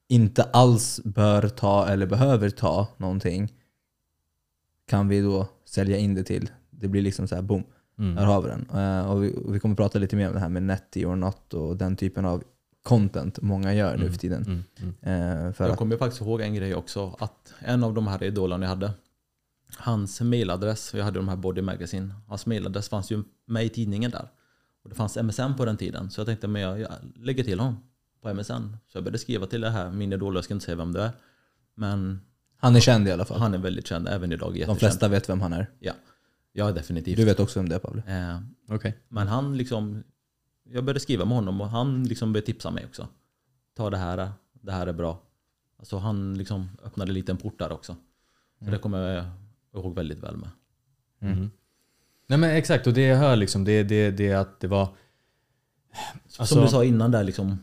[0.07, 3.53] inte alls bör ta eller behöver ta någonting
[4.87, 6.49] kan vi då sälja in det till.
[6.69, 7.63] Det blir liksom så här boom.
[7.97, 8.23] Här Mm.
[8.23, 8.69] har vi den.
[8.73, 11.15] Eh, och vi, och vi kommer prata lite mer om det här med netty or
[11.15, 12.43] not och den typen av
[12.83, 14.11] content många gör nu Mm.
[14.13, 14.43] för tiden.
[14.43, 14.63] Mm.
[15.03, 15.47] Mm.
[15.47, 17.15] Eh, för jag att, kommer faktiskt ihåg en grej också.
[17.19, 18.91] Att en av de här idolerna jag hade,
[19.77, 24.11] hans mailadress, jag hade de här Body Magazine, hans mailadress fanns ju med i tidningen
[24.11, 24.29] där.
[24.83, 26.09] Och det fanns MSN på den tiden.
[26.09, 27.77] Så jag tänkte, men jag, jag lägger till honom
[28.27, 28.77] på MSN.
[28.87, 31.01] Så jag började skriva till det här, min idol, jag ska inte säga vem det
[31.03, 31.11] är.
[31.75, 32.21] Men
[32.57, 33.39] han är känd i alla fall.
[33.39, 35.69] han är väldigt känd, även idag De flesta vet vem han är.
[35.79, 35.93] Ja,
[36.51, 37.17] ja definitivt.
[37.17, 38.03] Du vet också vem det är Pavle.
[38.07, 38.39] Eh,
[38.75, 38.97] Okej.
[39.07, 40.03] men han liksom,
[40.63, 43.07] jag började skriva med honom och han liksom började tipsa mig också.
[43.75, 45.21] Ta det här, det här är bra.
[45.79, 47.95] Alltså han liksom öppnade en liten port där också.
[48.59, 48.71] Så Mm.
[48.73, 49.25] det kommer jag
[49.83, 50.49] ihåg väldigt väl med.
[51.21, 51.51] Mm.
[52.27, 54.89] Nej men exakt, och det jag hör liksom, det, det, det är att det var...
[56.25, 57.59] Alltså- Som du sa innan där liksom,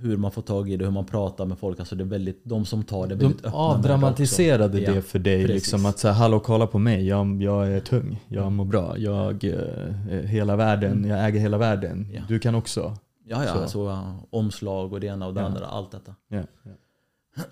[0.00, 1.78] hur man får tag i det, hur man pratar med folk.
[1.78, 4.80] Alltså det är väldigt, de som tar det är De väldigt öppna med det avdramatiserade
[4.80, 5.42] det för dig.
[5.46, 5.54] precis.
[5.54, 9.44] Liksom att säga hallå kolla på mig, jag, jag är tung, jag mår bra, jag
[9.44, 12.08] eh, hela världen, jag äger hela världen.
[12.12, 12.22] Ja.
[12.28, 12.96] Du kan också.
[13.24, 13.58] Ja, ja Så.
[13.58, 15.46] alltså, omslag och det ena och det Ja.
[15.46, 16.14] andra, allt detta.
[16.28, 16.70] Ja, ja.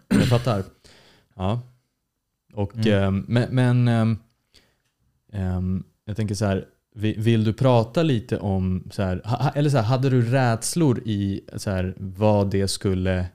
[0.08, 0.62] Jag fattar.
[1.36, 1.60] Ja.
[2.54, 2.88] Och, Mm.
[3.04, 4.18] ehm, men men
[5.32, 9.22] ehm, jag tänker så här, vill du prata lite om, så här,
[9.54, 13.26] eller så här, hade du rädslor i så här, vad det skulle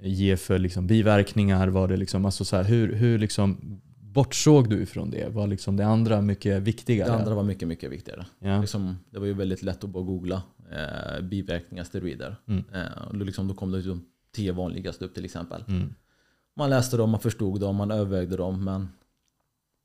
[0.00, 1.68] ge för liksom, biverkningar?
[1.68, 5.28] Var det liksom, alltså så här, hur, hur liksom, bortsåg du ifrån det?
[5.28, 7.08] Var liksom det andra mycket viktigare?
[7.08, 8.26] Det andra var mycket, mycket viktigare.
[8.38, 8.60] ja.
[8.60, 12.36] Liksom, det var ju väldigt lätt att bara googla eh, biverkningar, steroider.
[12.48, 12.64] Mm.
[12.74, 15.64] Eh, och liksom, då kom det de tio vanligaste upp till exempel.
[15.68, 15.94] Mm.
[16.56, 18.88] Man läste dem, man förstod dem, man övervägde dem men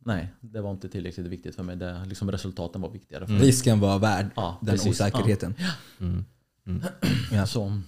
[0.05, 1.75] nej, det var inte tillräckligt viktigt för mig.
[1.75, 3.25] Det, liksom, resultaten var viktigare.
[3.25, 3.45] För Mm.
[3.45, 4.89] Risken var värd Ja, den precis.
[4.89, 5.55] osäkerheten.
[5.99, 6.25] Mm.
[7.31, 7.47] Ja.
[7.47, 7.81] Så,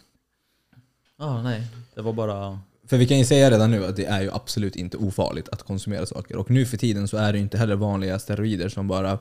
[1.17, 2.59] ja, nej, det var bara...
[2.85, 5.63] För vi kan ju säga redan nu att det är ju absolut inte ofarligt att
[5.63, 6.35] konsumera saker.
[6.37, 9.19] Och nu för tiden så är det ju inte heller vanliga steroider som bara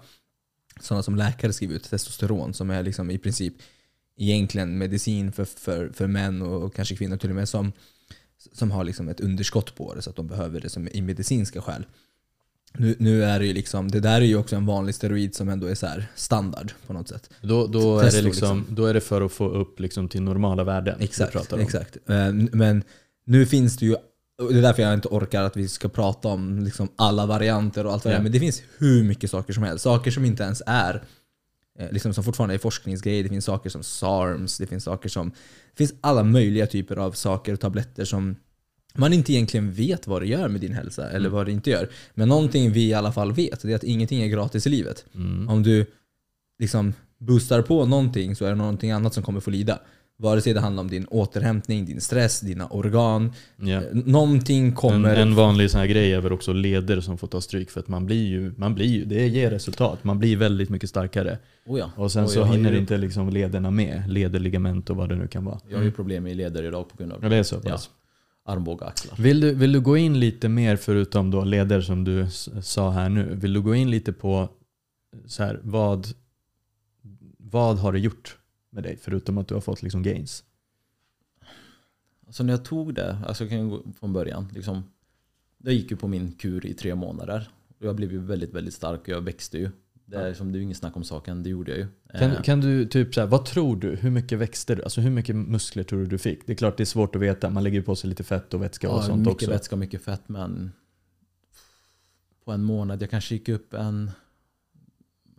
[0.80, 3.54] sådana som läkare skriver ut, testosteron, som är liksom i princip
[4.16, 7.72] egentligen medicin för, för, för män och, och kanske kvinnor till och med som,
[8.52, 11.62] som har liksom ett underskott på det så att de behöver det som i medicinska
[11.62, 11.86] skäl.
[12.78, 15.48] Nu, nu är det ju liksom, det där är ju också en vanlig steroid som
[15.48, 17.30] ändå är så standard på något sätt.
[17.40, 20.64] Då, då, är det liksom, då är det för att få upp liksom till normala
[20.64, 21.00] värden.
[21.00, 21.96] Exakt, exakt.
[22.52, 22.82] Men
[23.24, 23.96] nu finns det ju,
[24.50, 27.92] det är därför jag inte orkar att vi ska prata om liksom alla varianter och
[27.92, 29.84] allt vad det är, men det finns hur mycket saker som helst.
[29.84, 31.02] Saker som inte ens är,
[31.78, 33.22] eh, liksom som fortfarande är forskningsgrejer.
[33.22, 37.12] Det finns saker som SARMs, det finns saker som, det finns alla möjliga typer av
[37.12, 38.36] saker och tabletter som
[38.94, 41.32] man inte egentligen vet vad det gör med din hälsa eller Mm.
[41.32, 41.88] vad det inte gör.
[42.14, 45.04] Men någonting vi i alla fall vet, det är att ingenting är gratis i livet.
[45.14, 45.48] Mm.
[45.48, 45.86] Om du
[46.58, 49.78] liksom boostar på någonting så är det någonting annat som kommer få lida.
[50.18, 53.32] Vare sig det handlar om din återhämtning, din stress, dina organ.
[53.56, 53.68] Ja.
[53.68, 55.16] Eh, Någonting En, kommer...
[55.16, 57.88] en vanlig sån här grej är väl också leder som får ta stryk för att
[57.88, 60.04] man blir ju, man blir ju, det ger resultat.
[60.04, 61.38] Man blir väldigt mycket starkare.
[61.66, 61.90] Oh ja.
[61.96, 65.16] Och sen Och så hinner ju, inte liksom lederna med, leder, ligament och vad det
[65.16, 65.58] nu kan vara.
[65.68, 67.90] Jag har ju problem med leder idag på grund av Ja, det är så pass.
[68.50, 69.16] Armbåge axlar.
[69.16, 72.26] Vill, du, vill du gå in lite mer, förutom då leder som du
[72.62, 74.48] sa här nu, vill du gå in lite på
[75.26, 76.06] så här, vad,
[77.38, 78.38] vad har det gjort
[78.70, 78.98] med dig?
[79.02, 80.44] Förutom att du har fått liksom gains.
[82.26, 84.48] Alltså när jag tog det, alltså jag kan gå från början.
[84.54, 84.82] Liksom,
[85.58, 87.48] jag gick ju på min kur i tre månader.
[87.78, 89.70] Och jag blev ju väldigt, väldigt stark och jag växte ju.
[90.10, 91.86] Det är, som, det är ju ingen snack om saken, det gjorde jag ju.
[92.18, 93.96] Kan, Eh, kan du typ så här, vad tror du?
[93.96, 94.82] Hur mycket växte du?
[94.82, 96.46] Alltså hur mycket muskler tror du du fick?
[96.46, 98.54] Det är klart det är svårt att veta, man lägger ju på sig lite fett
[98.54, 99.50] och vätska och ja, sånt mycket också.
[99.50, 100.72] vätska, mycket fett men
[102.44, 104.10] på en månad, jag kanske gick upp en,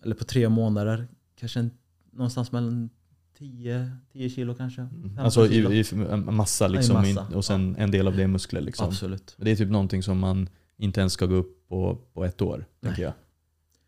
[0.03, 1.71] eller på tre månader, kanske en,
[2.12, 2.89] någonstans mellan
[3.38, 4.81] 10, 10 kilo kanske.
[5.01, 5.71] 15 Alltså kilo.
[5.71, 8.27] i, i en massa liksom, Ja, i massa, och sen en del av det är
[8.27, 8.88] muskler liksom.
[8.88, 9.36] Absolut.
[9.38, 12.65] Det är typ någonting som man inte ens ska gå upp på, på ett år,
[12.81, 13.13] tänker jag.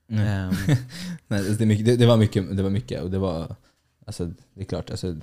[0.07, 0.27] Nej.
[0.27, 0.53] Ehm,
[1.27, 3.55] Nej, det, mycket, det, det var mycket, det var mycket och det var,
[4.05, 5.15] alltså det är klart, alltså,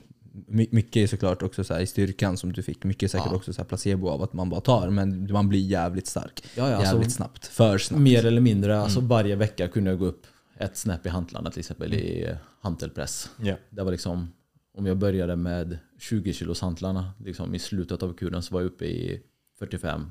[0.46, 3.26] my- mycket är såklart också så här, i styrkan som du fick, mycket är säkert
[3.30, 3.36] Ja.
[3.36, 6.44] också så här placebo av att man bara tar, men man blir jävligt stark.
[6.56, 8.02] ja, ja, alltså, jävligt snabbt, för snabbt.
[8.02, 10.26] Mer eller mindre, alltså varje vecka kunde jag gå upp
[10.58, 13.30] ett snäpp i hantlarna till exempel i hantelpress.
[13.70, 14.32] Det var liksom,
[14.78, 18.66] om jag började med 20 kilos hantlarna, liksom i slutet av kuren så var jag
[18.66, 19.22] uppe i
[19.58, 20.06] 45,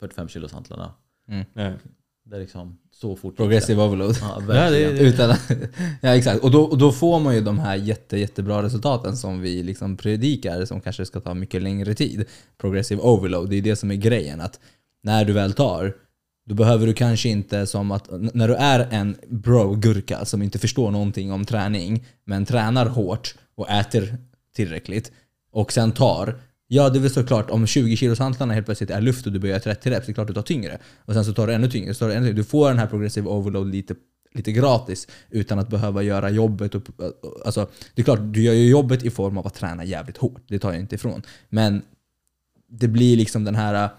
[0.00, 0.92] 45 kilos hantlarna.
[1.52, 1.72] Ja.
[2.30, 3.36] Det är liksom så fort.
[3.36, 4.16] Progressive overload.
[4.20, 4.94] Ja, Ja, verkligen.
[4.94, 5.36] det- Utan
[6.00, 9.40] ja exakt, och då, och då får man ju de här jätte, jättebra resultaten som
[9.40, 12.24] vi liksom predikar som kanske ska ta mycket längre tid.
[12.58, 14.40] Progressive overload, det är det som är grejen.
[14.40, 14.60] Att
[15.02, 15.92] när du väl tar,
[16.46, 20.90] då behöver du kanske inte som att, när du är en bro-gurka som inte förstår
[20.90, 24.16] någonting om träning, men tränar hårt och äter
[24.56, 25.12] tillräckligt
[25.52, 29.00] och sen tar Ja, det är väl såklart om 20 kilos hantlarna helt plötsligt är
[29.00, 30.78] luft och du börjar göra 30 reps, det är klart du tar tyngre.
[31.04, 32.36] Och sen så tar du ännu tyngre, så tar du ännu tyngre.
[32.36, 33.94] Du får den här progressive overload lite,
[34.34, 36.74] lite gratis utan att behöva göra jobbet.
[36.74, 36.82] Och,
[37.44, 40.42] alltså, det är klart, du gör ju jobbet i form av att träna jävligt hårt,
[40.48, 41.22] det tar jag inte ifrån.
[41.48, 41.82] Men
[42.70, 43.90] det blir liksom den här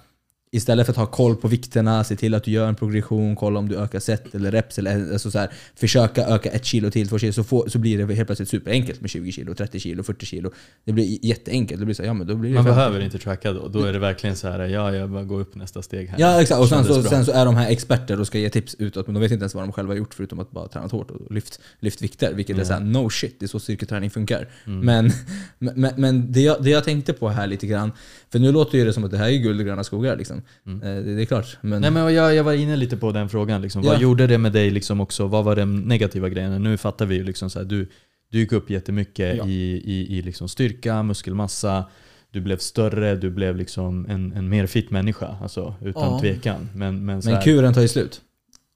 [0.51, 3.59] Istället för att ha koll på vikterna, se till att du gör en progression, kolla
[3.59, 7.09] om du ökar set eller reps, eller alltså så här, försöka öka ett kilo till,
[7.09, 10.03] två kilo, så, får, så blir det helt plötsligt superenkelt med 20 kilo, 30 kilo,
[10.03, 10.51] 40 kilo.
[10.85, 11.79] Det blir jätteenkelt.
[11.79, 13.67] Det blir så, här, ja, men då blir Man 50 behöver inte tracka då.
[13.67, 16.19] Då är det verkligen så här, ja jag bara går upp nästa steg här.
[16.19, 18.75] Ja exakt, och sen så, sen så är de här experter och ska ge tips
[18.79, 20.91] utåt men de vet inte ens vad de själva har gjort förutom att bara tränat
[20.91, 22.33] hårt och lyft, lyft vikter.
[22.33, 24.47] Vilket är såhär, no shit, det är så styrketräning funkar.
[24.65, 24.79] Mm.
[24.79, 25.12] Men,
[25.75, 27.91] men, men det, jag, det jag tänkte på här lite grann,
[28.31, 30.38] för nu låter ju det som att det här är guld och gröna skogar liksom.
[30.65, 31.58] Eh, Det, det är klart.
[31.62, 31.82] Men, Mm.
[31.82, 33.62] Nej men jag, jag var inne lite på den frågan.
[33.62, 33.82] Liksom.
[33.82, 33.99] Vad Ja.
[34.02, 35.28] gjorde det med dig liksom också?
[35.28, 36.58] Vad var de negativa grejerna?
[36.58, 37.89] Nu fattar vi ju liksom så här, du,
[38.32, 39.45] du gick upp jättemycket Ja.
[39.47, 41.86] i, i, i liksom styrka, muskelmassa.
[42.32, 45.38] Du blev större, du blev liksom en, en mer fit människa.
[45.41, 46.19] Alltså, utan Ja.
[46.19, 46.69] tvekan.
[46.75, 48.21] Men, men, så men kuren tar ju slut.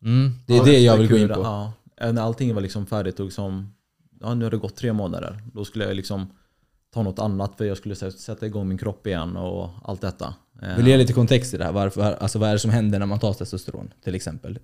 [0.05, 1.41] Mm, Det är Ja, det jag vill gå in på.
[1.41, 1.73] Ja.
[2.11, 3.73] När allting var liksom färdigt och liksom,
[4.21, 5.39] ja, nu har det gått tre månader.
[5.53, 6.27] Då skulle jag liksom
[6.93, 10.33] ta något annat för jag skulle sätta igång min kropp igen och allt detta.
[10.63, 11.71] Eh, Vill du ge lite kontext i det här?
[11.71, 14.59] Varför, alltså, vad är det som händer när man tar testosteron till exempel?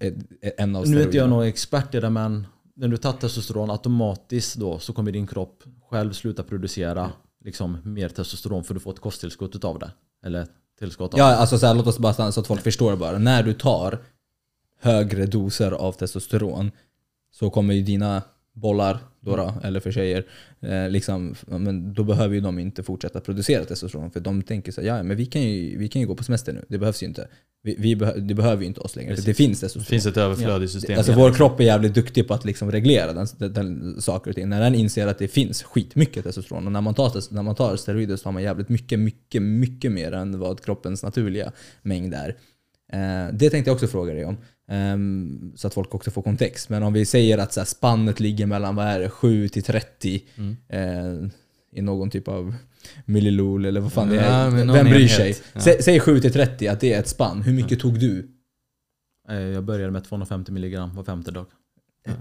[0.58, 3.72] En av Nu är inte jag någon expert i det men när du tar testosteron
[3.72, 7.12] automatiskt då så kommer din kropp själv sluta producera
[7.46, 9.92] liksom mer testosteron för du får ett kosttillskott utav det.
[10.26, 10.48] Eller
[10.80, 13.18] tillskott av Ja, alltså så här, låt oss bara stanna så att folk förstår bara.
[13.18, 14.00] När du tar
[14.82, 16.72] högre doser av testosteron
[17.32, 18.22] så kommer ju dina
[18.54, 20.26] bollar, då, då eller för tjejer,
[20.62, 24.12] eh, liksom, men då behöver ju de inte fortsätta producera testosteron.
[24.12, 26.24] För de tänker så här, ja men vi kan, ju, vi kan ju gå på
[26.24, 27.28] semester nu, det behövs ju inte.
[27.63, 29.86] Vi, vi behö, det behöver ju inte oss längre, för det finns Det testosteron.
[29.86, 30.98] finns ett överflöd i systemet.
[30.98, 34.36] Alltså vår kropp är jävligt duktig på att liksom reglera den, den, den saker och
[34.36, 34.50] ting.
[34.50, 37.76] När den inser att det finns skitmycket testosteron och när man, tar, när man tar
[37.76, 42.36] steroider så har man jävligt mycket, mycket, mycket mer än vad kroppens naturliga mängd är.
[42.94, 44.38] Eh, det tänkte jag också fråga dig om.
[44.69, 46.69] Ehm, så att folk också får kontext.
[46.69, 49.63] Men om vi säger att så här, spannet ligger mellan vad är det, 7 till
[49.63, 50.58] 30 Mm.
[50.69, 51.29] eh,
[51.71, 52.55] i någon typ av
[53.05, 54.49] millilol eller vad fan det Ja, är.
[54.51, 55.12] men någon Vem bryr enhet.
[55.17, 55.36] sig?
[55.53, 55.60] Ja.
[55.60, 57.41] Sä, säg 7 till 30 att det är ett spann.
[57.41, 58.27] Hur mycket tog du?
[59.29, 61.45] Eh, Jag började med 250 milligram var femte dag.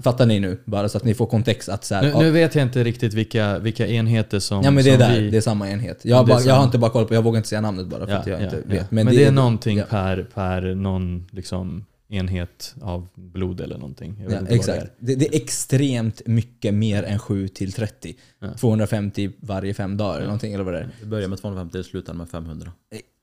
[0.02, 0.58] Fattar ni nu?
[0.64, 1.68] Bara så att ni får kontext.
[1.68, 4.84] Att så här, Nu, nu vet jag inte riktigt vilka, vilka enheter som Ja men
[4.84, 6.04] det är där, vi, det är samma enhet.
[6.04, 6.64] Jag, Det är bara, jag har samma.
[6.64, 8.44] inte bara koll på, jag vågar inte säga namnet bara för Ja, att jag ja,
[8.44, 8.74] inte ja.
[8.74, 8.90] vet.
[8.90, 14.14] Men, det, är är någonting per, per någon liksom, enhet av blod eller någonting.
[14.20, 14.92] Jag vet Ja, inte vad det exakt.
[14.98, 18.14] Det, det är extremt mycket mer än 7 till 30.
[18.40, 18.54] Ja.
[18.54, 20.88] 250 varje fem dagar eller någonting eller vad det är.
[21.00, 22.72] Jag började med 250 och slutade med 500.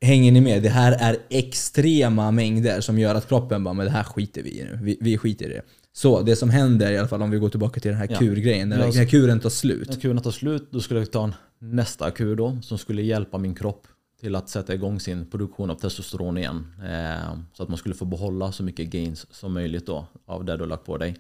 [0.02, 0.64] Hänger ni med?
[0.64, 4.60] Det här är extrema mängder som gör att kroppen bara men det här skiter vi
[4.60, 4.80] i nu.
[4.82, 5.62] Vi, vi skiter i det.
[5.94, 8.20] Så det som händer i alla fall om vi går tillbaka till den här Ja.
[8.20, 8.70] kurgrejen.
[8.70, 9.90] När Ja, den alltså- här kuren tar slut.
[9.90, 13.38] När kuren tar slut, då skulle jag ta en nästa kur då, som skulle hjälpa
[13.38, 13.88] min kropp
[14.20, 16.74] till att sätta igång sin produktion av testosteron igen.
[16.84, 20.58] Eh, så att man skulle få behålla så mycket gains som möjligt då, av det
[20.58, 21.16] du har lagt på dig.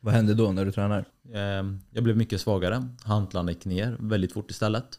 [0.00, 1.04] Vad händer då när du tränar?
[1.32, 4.98] Eh, jag blev mycket svagare, hantlarna gick ner väldigt fort istället.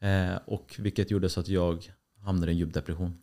[0.00, 1.92] Eh, och vilket gjorde så att jag
[2.24, 3.18] hamnade i en djup depression.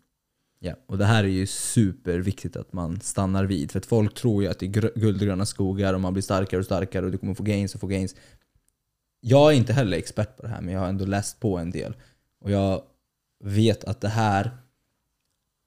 [0.58, 3.70] Ja, och det här är ju superviktigt att man stannar vid.
[3.70, 6.12] För att folk tror ju att det är gr- guld och gröna skogar och man
[6.12, 8.14] blir starkare och starkare och du kommer få gains och få gains.
[9.20, 11.70] Jag är inte heller expert på det här men jag har ändå läst på en
[11.70, 11.96] del.
[12.40, 12.82] Och jag
[13.44, 14.56] vet att det här,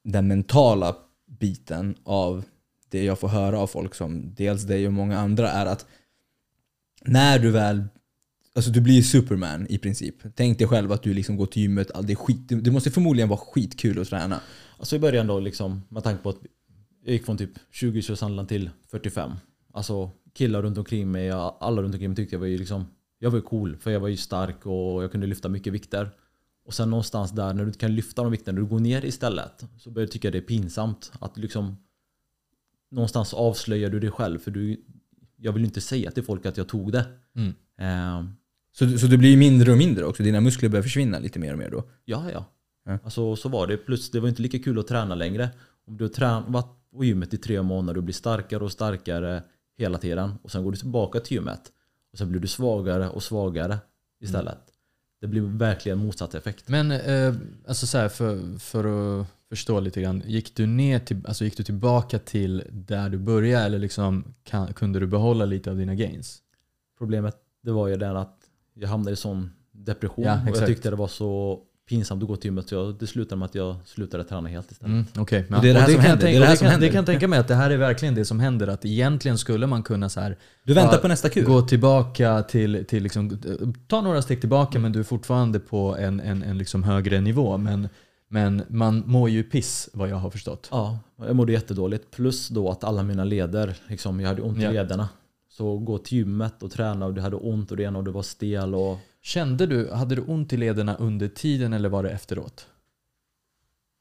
[0.03, 0.95] den mentala
[1.39, 2.43] biten av
[2.89, 5.85] det jag får höra av folk som dels dig och många andra är att
[7.05, 7.83] när du väl
[8.55, 10.15] Alltså du blir Superman i princip.
[10.35, 12.41] Tänk dig själv att du liksom går till gymmet, all det skit.
[12.47, 14.41] Det måste förmodligen vara skitkul att träna.
[14.77, 16.37] Alltså i början då liksom, med tanke på att
[17.03, 19.31] jag gick från typ 20 kilos till 45.
[19.73, 22.85] Alltså killar runt omkring mig, alla runt omkring mig tyckte jag var ju liksom,
[23.19, 26.09] jag var cool för jag var ju stark och jag kunde lyfta mycket vikter.
[26.69, 29.05] Och sen någonstans där när du inte kan lyfta de vikterna, när du går ner
[29.05, 31.77] istället, så börjar jag tycka det är pinsamt att liksom
[32.91, 34.81] någonstans avslöjar du dig själv för du,
[35.37, 37.05] jag vill inte säga till folk att jag tog det.
[37.35, 37.53] Mm.
[37.79, 38.29] Eh,
[38.71, 40.23] Så, du- så du blir mindre och mindre också?
[40.23, 41.83] Dina muskler börjar försvinna lite mer och mer då?
[42.05, 42.45] Ja, ja.
[42.85, 42.99] Ja.
[43.03, 43.77] Alltså så var det.
[43.77, 45.49] Plus det var inte lika kul att träna längre.
[45.87, 49.43] Om du har trän- varit på gymmet i tre månader och blir starkare och starkare
[49.77, 50.31] hela tiden.
[50.43, 51.61] Och sen går du tillbaka till gymmet.
[52.11, 53.77] Och sen blir du svagare och svagare
[54.21, 54.59] istället.
[55.21, 56.67] Det blir verkligen motsatt effekt.
[56.67, 57.33] Men eh,
[57.67, 60.23] alltså så här, för, för att förstå lite grann.
[60.25, 64.73] Gick du, ner till, alltså gick du tillbaka till där du började eller liksom kan,
[64.73, 66.41] kunde du behålla lite av dina gains?
[66.97, 68.37] Problemet det var ju den att
[68.73, 70.25] jag hamnade i sån depression.
[70.25, 72.69] Ja, och jag tyckte det var så pinsamt att gå till gymmet.
[72.69, 74.91] Så jag, det slutade med att jag slutade träna helt istället.
[74.93, 76.25] Mm, Okej, Och det är det här Och som kan jag händer.
[76.27, 76.87] tänka- Det det som kan- händer.
[76.87, 78.67] Det kan jag tänka mig att det här är verkligen det som händer.
[78.67, 81.43] Att egentligen skulle man kunna så här, Du väntar Ja, på nästa kur?
[81.45, 83.37] gå tillbaka till, till liksom,
[83.87, 87.57] ta några steg tillbaka men du är fortfarande på en, en, en liksom högre nivå.
[87.57, 87.89] Men,
[88.29, 90.67] men man mår ju piss vad jag har förstått.
[90.71, 92.11] Ja, jag mådde jättedåligt.
[92.11, 94.69] Plus då att alla mina leder, liksom, jag hade ont Ja.
[94.69, 95.09] i lederna.
[95.51, 98.11] Så gå till gymmet och träna och du hade ont och det ena och du
[98.11, 102.09] var stel och Kände du, hade du ont i lederna under tiden eller var det
[102.09, 102.67] efteråt?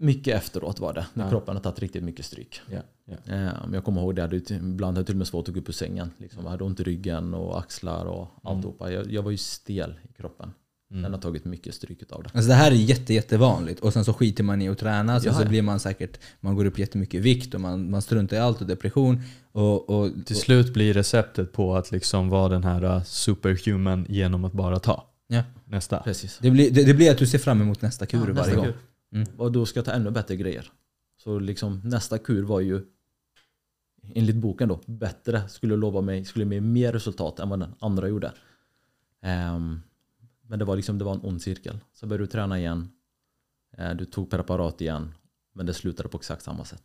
[0.01, 1.07] mycket efteråt var det.
[1.15, 1.31] När Ja.
[1.31, 2.61] kroppen hade tagit riktigt mycket stryk.
[2.71, 3.35] Ja, ja.
[3.35, 5.55] Eh, jag kommer ihåg det, jag hade, ibland hade jag till och med svårt att
[5.55, 6.11] gå upp ur sängen.
[6.19, 8.93] Liksom, jag hade ont i ryggen och axlar och alltihopa.
[8.93, 10.53] Jag, jag var ju stel i kroppen.
[10.91, 11.13] Den Mm.
[11.13, 12.31] har tagit mycket stryk av det.
[12.35, 15.35] Alltså det här är jätte, jättevanligt och sen så skiter man i att träna, sen
[15.35, 18.41] så blir man säkert, man går upp jättemycket i vikt och man, man struntar i
[18.41, 19.23] allt och depression.
[19.53, 24.45] Och, och, Till slut blir receptet på att liksom vara den här uh, superhuman genom
[24.45, 25.08] att bara ta.
[25.29, 25.43] Ja.
[25.65, 26.01] Nästa.
[26.01, 26.39] Precis.
[26.39, 28.57] det, blir, det, det blir att du ser fram emot nästa kur Ja, varje nästa
[28.57, 28.65] gång.
[28.65, 28.77] kur.
[29.13, 29.29] Mm.
[29.37, 30.73] Och då ska jag ta ännu bättre grejer.
[31.17, 32.83] Så liksom, nästa kur var ju
[34.15, 35.49] enligt boken då bättre.
[35.49, 38.33] Skulle lova mig skulle ge mig mer resultat än vad den andra gjorde.
[39.23, 39.81] Ehm,
[40.43, 41.79] men det var liksom det var en ond cirkel.
[41.93, 42.89] Så började du träna igen.
[43.77, 45.15] Eh, du tog preparat igen.
[45.55, 46.83] Men det slutade på exakt samma sätt.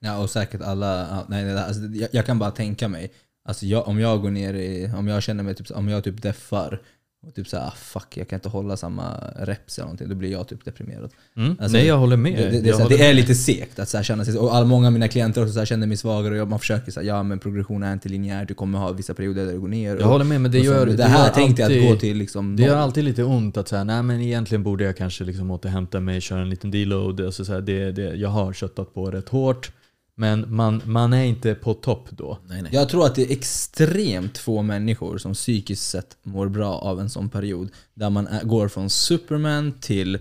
[0.00, 3.12] Ja och säkert alla, ja, nej, nej, alltså, jag, jag kan bara tänka mig,
[3.44, 6.22] alltså jag, om jag går ner i, om jag känner mig typ, om jag typ
[6.22, 6.82] deffar
[7.26, 10.32] och typ såhär, ah, fuck jag kan inte hålla samma reps eller någonting, då blir
[10.32, 11.10] jag typ deprimerad.
[11.36, 11.50] Mm.
[11.50, 12.38] Alltså, Nej jag håller med.
[12.38, 14.04] Det, det, det, är Jag så här, håller det är lite segt att så här
[14.04, 16.40] känna sig, och all, många av mina klienter också så här känner mig svagare och
[16.40, 19.46] jag, man försöker säga ja men progression är inte linjär, du kommer ha vissa perioder
[19.46, 19.96] där du går ner.
[19.96, 22.00] Jag håller med men det och gör, det här gör tänkte jag alltid- att gå
[22.00, 25.24] till liksom Det gör alltid lite ont att säga, nej men egentligen borde jag kanske
[25.24, 27.20] liksom återhämta mig, köra en liten deload.
[27.20, 29.72] Alltså så här, det, det, jag har köttat på rätt hårt.
[30.14, 32.38] Men man, man är inte på topp då.
[32.46, 32.70] Nej, nej.
[32.74, 37.10] Jag tror att det är extremt få människor som psykiskt sett mår bra av en
[37.10, 37.70] sån period.
[37.94, 40.18] Där man är, går från Superman till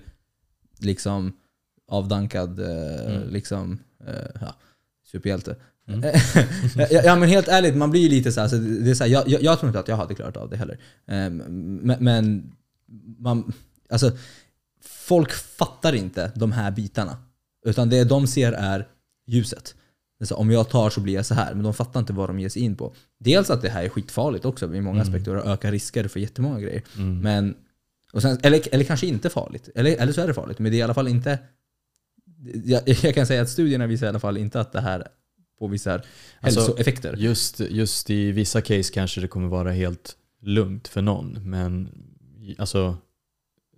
[0.79, 1.33] liksom
[1.87, 4.55] avdankad eh, liksom, eh, ja,
[5.11, 5.55] superhjälte.
[6.75, 9.03] ja, ja men helt ärligt, man blir ju lite såhär, så det det är så
[9.03, 10.79] här, jag, jag, jag tror inte att jag hade klarat av det heller.
[11.07, 12.51] Eh, men, men
[13.17, 13.53] man,
[13.89, 14.11] alltså,
[14.81, 17.17] folk fattar inte de här bitarna.
[17.65, 18.87] Utan det de ser är
[19.27, 19.75] ljuset.
[20.23, 22.39] Så, om jag tar så blir jag så här men de fattar inte vad de
[22.39, 22.93] ger sig in på.
[23.19, 26.59] Dels att det här är skitfarligt också i många aspekter och ökar risker för jättemånga
[26.59, 26.81] grejer.
[27.21, 27.55] Men,
[28.13, 29.69] och sen, eller, eller kanske inte farligt.
[29.75, 31.39] Eller, eller så är det farligt, men det är i alla fall inte...
[32.65, 35.07] Jag, jag kan säga att studierna visar i alla fall inte att det här
[35.59, 36.05] påvisar
[36.39, 37.15] Alltså, hälsoeffekter.
[37.17, 41.49] Just, just i vissa case kanske det kommer vara helt lugnt för någon.
[41.49, 41.89] Men
[42.57, 42.97] alltså,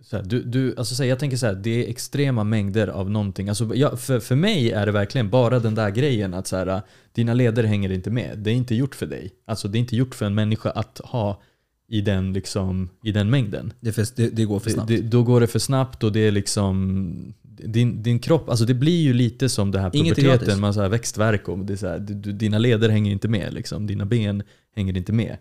[0.04, 2.88] så här, du, du, alltså så här, jag tänker så här, det är extrema mängder
[2.88, 3.48] av någonting.
[3.48, 6.82] Alltså, jag, för, för mig är det verkligen bara den där grejen att så här,
[7.12, 8.38] dina leder hänger inte med.
[8.38, 9.32] Det är inte gjort för dig.
[9.46, 11.42] Alltså det är inte gjort för en människa att ha
[11.88, 13.72] i den, liksom, i den mängden.
[13.80, 14.88] Det, för, det, det går för snabbt.
[14.88, 18.74] Det, då går det för snabbt och det är liksom din, din kropp, alltså det
[18.74, 21.98] blir ju lite som det här puberteten, man så här växtverk och det så här,
[21.98, 24.42] du, dina leder hänger inte med liksom, dina ben
[24.76, 25.36] hänger inte med.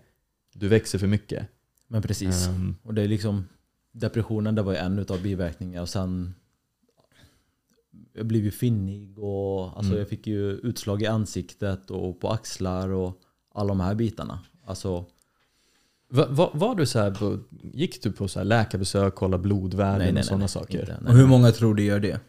[0.54, 1.48] Du växer för mycket.
[1.88, 2.48] Men precis.
[2.48, 3.46] Ehm, Och det är liksom
[3.94, 6.36] Depressionen det var ju en utav biverkningar och sen
[8.14, 10.00] Jag blev ju finnig och alltså Mm.
[10.00, 13.22] jag fick ju utslag i ansiktet och på axlar och
[13.56, 14.40] alla de här bitarna.
[14.66, 15.06] Alltså
[16.10, 17.40] va, va, var du så här på,
[17.74, 20.80] gick du på så här läkarbesök, kolla blodvärden och sådana saker?
[20.80, 21.30] inte, nej, och hur nej.
[21.30, 22.20] många tror du gör det?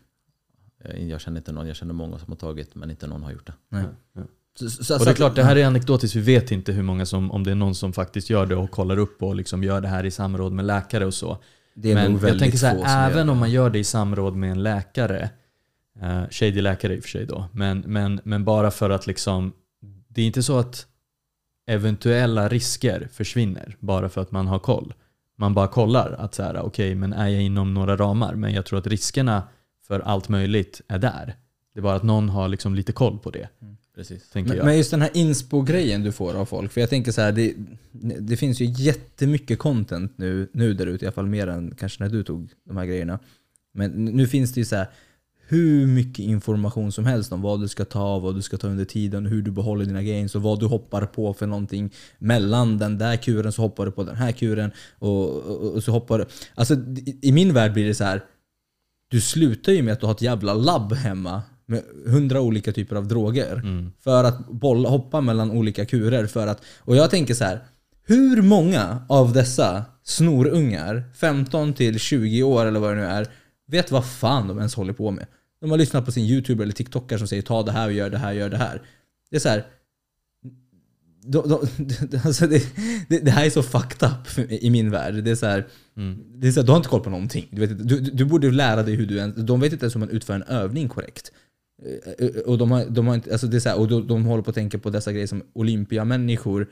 [0.79, 3.33] Eh, Jag känner inte någon, jag känner många som har tagit men inte någon har
[3.33, 3.55] gjort det.
[3.69, 3.85] Nej.
[4.13, 4.23] Ja.
[4.59, 7.07] Så, så, Och det är klart, det här är anekdotiskt, vi vet inte hur många
[7.07, 9.81] som, om det är någon som faktiskt gör det och kollar upp och liksom gör
[9.81, 11.39] det här i samråd med läkare och så.
[11.75, 15.31] Men jag tänker så här, även om man gör det i samråd med en läkare,
[16.03, 19.53] uh, shady läkare i och för sig då, men, men, men bara för att liksom,
[20.09, 20.87] det är inte så att
[21.67, 24.95] eventuella risker försvinner bara för att man har koll.
[25.37, 28.35] Man bara kollar att så här, okej, men är jag inom några ramar?
[28.35, 29.43] Men jag tror att riskerna
[29.87, 31.35] för allt möjligt är där.
[31.75, 33.49] Det är bara att någon har liksom lite koll på det,
[33.95, 34.31] Precis.
[34.35, 34.65] Men, jag.
[34.65, 37.55] men just den här inspo-grejen du får av folk, för jag tänker så här, det,
[38.21, 42.03] det finns ju jättemycket content nu, nu där ute, i alla fall mer än kanske
[42.03, 43.19] när du tog de här grejerna.
[43.75, 44.89] Men nu finns det ju så här
[45.47, 48.85] hur mycket information som helst om vad du ska ta, vad du ska ta under
[48.85, 51.91] tiden, hur du behåller dina gains och vad du hoppar på för någonting.
[52.19, 55.93] Mellan den där kuren så hoppar du på den här kuren och, och, och så
[55.93, 56.27] hoppar du...
[56.55, 58.25] Alltså i, i min värld blir det så här.
[59.09, 62.97] Du slutar ju med att du har ett jävla labb hemma med hundra olika typer
[62.97, 63.53] av droger.
[63.55, 63.93] Mm.
[64.01, 66.27] För att bolla, hoppa mellan olika kurer.
[66.27, 67.61] För att, och jag tänker så här.
[68.07, 73.27] Hur många av dessa snorungar, 15 till 20 år eller vad det nu är,
[73.67, 75.27] vet vad fan de ens håller på med?
[75.61, 78.11] De har lyssnat på sin youtuber eller tiktokare som säger ta det här och gör
[78.11, 78.83] det här, gör det här.
[79.31, 79.65] Det är så här.
[81.27, 82.63] De, de, alltså det,
[83.09, 85.15] det, det här är så fucked up i min värld.
[85.25, 86.19] Det är så här, Mm.
[86.41, 87.49] det är så här, du har inte koll på någonting.
[87.51, 89.17] Du, vet, du, du borde lära dig hur du...
[89.17, 91.33] ens- De vet inte ens hur man utför en övning korrekt.
[91.83, 94.07] Eh, eh, Och de, har, de, har inte, alltså det är så här, och de,
[94.07, 96.67] de håller på att tänka på dessa grejer som Olympiamänniskor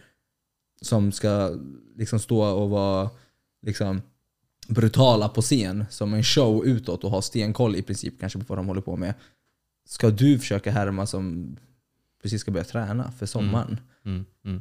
[0.80, 1.50] som ska
[1.96, 3.10] liksom stå och vara
[3.66, 4.02] liksom
[4.68, 8.58] brutala på scen som en show utåt och ha stenkoll i princip kanske på vad
[8.58, 9.14] de håller på med.
[9.88, 11.56] Ska du försöka härma som
[12.22, 13.80] precis ska börja träna för sommaren?
[14.04, 14.24] Mm.
[14.44, 14.60] Mm.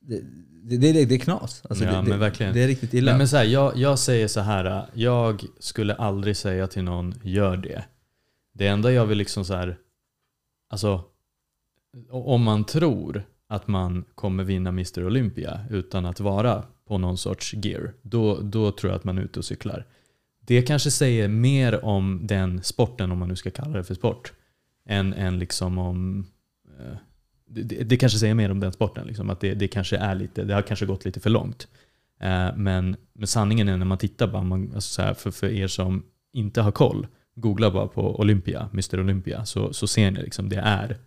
[0.00, 0.20] Det,
[0.62, 1.62] det, det, det är knas.
[1.68, 2.54] Alltså Ja, det, det, men verkligen.
[2.54, 3.10] det är riktigt illa.
[3.10, 7.14] Nej, men så här, jag, jag säger så här, jag skulle aldrig säga till någon
[7.22, 7.84] gör det.
[8.52, 9.78] Det enda jag vill liksom så här,
[10.70, 11.04] alltså
[12.10, 17.54] om man tror att man kommer vinna Mr Olympia utan att vara på någon sorts
[17.54, 19.86] gear, då, då tror jag att man är ute och cyklar.
[20.40, 24.32] Det kanske säger mer om den sporten, om man nu ska kalla det för sport,
[24.86, 26.26] än, än liksom om
[26.78, 26.96] eh,
[27.46, 30.44] det, det, kanske säger mer om den sporten, liksom, att det, det kanske är lite,
[30.44, 31.68] det har kanske gått lite för långt.
[32.20, 35.46] Eh, men, men sanningen är när man tittar bara, man, alltså så här, för, för
[35.46, 40.22] er som inte har koll, googla bara på Olympia, Mr Olympia, så, så ser ni
[40.22, 40.98] liksom det är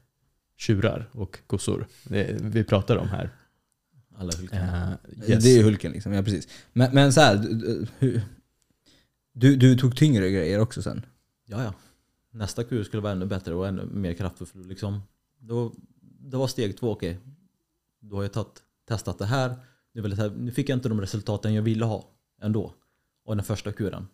[0.57, 1.88] tjurar och kossor.
[2.03, 3.29] Det, vi pratar om här.
[4.17, 4.57] Alla hulkar.
[4.57, 5.43] Eh, yes.
[5.43, 6.47] Det är Hulken liksom, ja precis.
[6.73, 7.38] Men, men så här,
[7.99, 8.21] du,
[9.33, 11.05] du, du tog tyngre grejer också sen?
[11.45, 11.73] Ja, ja.
[12.31, 14.67] Nästa kur skulle vara ännu bättre och ännu mer kraftfull.
[14.67, 15.01] Liksom.
[15.39, 17.19] Då, det var steg två, okej.
[17.99, 19.55] Då har jag tagit, testat det här.
[19.93, 22.09] Nu, vill jag, så här- nu fick jag inte de resultaten jag ville ha
[22.41, 22.73] ändå.
[23.25, 24.07] Och den första kuren.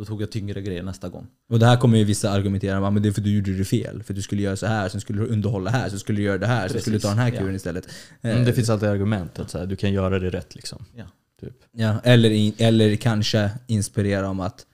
[0.00, 1.26] Då tog jag tyngre grejer nästa gång.
[1.50, 3.64] Och det här kommer ju vissa argumentera med, men det är för du gjorde det
[3.64, 4.02] fel.
[4.02, 6.38] För du skulle göra så här, sen skulle du underhålla här, sen skulle du göra
[6.38, 7.56] det här, sen skulle du ta den här Precis, kuren ja.
[7.56, 7.88] istället.
[8.22, 10.54] Mm, det finns alltid argument att så här, du kan göra det rätt.
[10.54, 10.84] Liksom.
[10.96, 11.04] Ja.
[11.40, 11.54] Typ.
[11.72, 14.66] ja, eller, in, eller kanske inspirera om att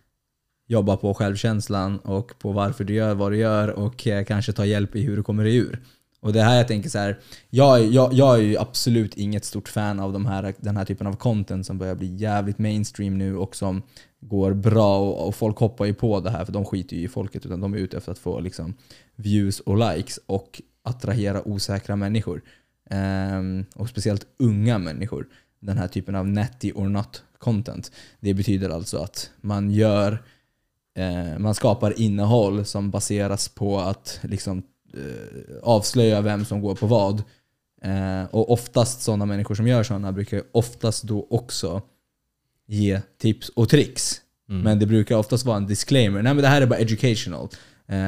[0.68, 4.64] jobba på självkänslan och på varför du gör vad du gör och eh, kanske ta
[4.64, 5.82] hjälp i hur du kommer dig ur.
[6.20, 7.18] Och det här jag tänker så här,
[7.50, 10.84] jag, är- jag, jag är ju absolut inget stort fan av de här, den här
[10.84, 13.82] typen av content som börjar bli jävligt mainstream nu och som
[14.28, 17.08] går bra och, och folk hoppar ju på det här för de skiter ju i
[17.08, 18.74] folket utan de är ute efter att få liksom
[19.16, 22.42] views och likes och attrahera osäkra människor.
[22.90, 25.26] Um, och speciellt unga människor.
[25.60, 27.92] Den här typen av netty or not content.
[28.20, 30.22] Det betyder alltså att man gör
[30.94, 34.62] eh, man skapar innehåll som baseras på att liksom,
[34.94, 37.22] eh, avslöja vem som går på vad.
[37.82, 41.82] Eh, och oftast sådana människor som gör sådana brukar ju oftast då också
[42.68, 44.20] ge tips och tricks.
[44.48, 44.62] Mm.
[44.62, 46.22] Men det brukar oftast vara en disclaimer.
[46.22, 47.48] Nej men det här är bara educational.
[47.88, 47.98] Eh,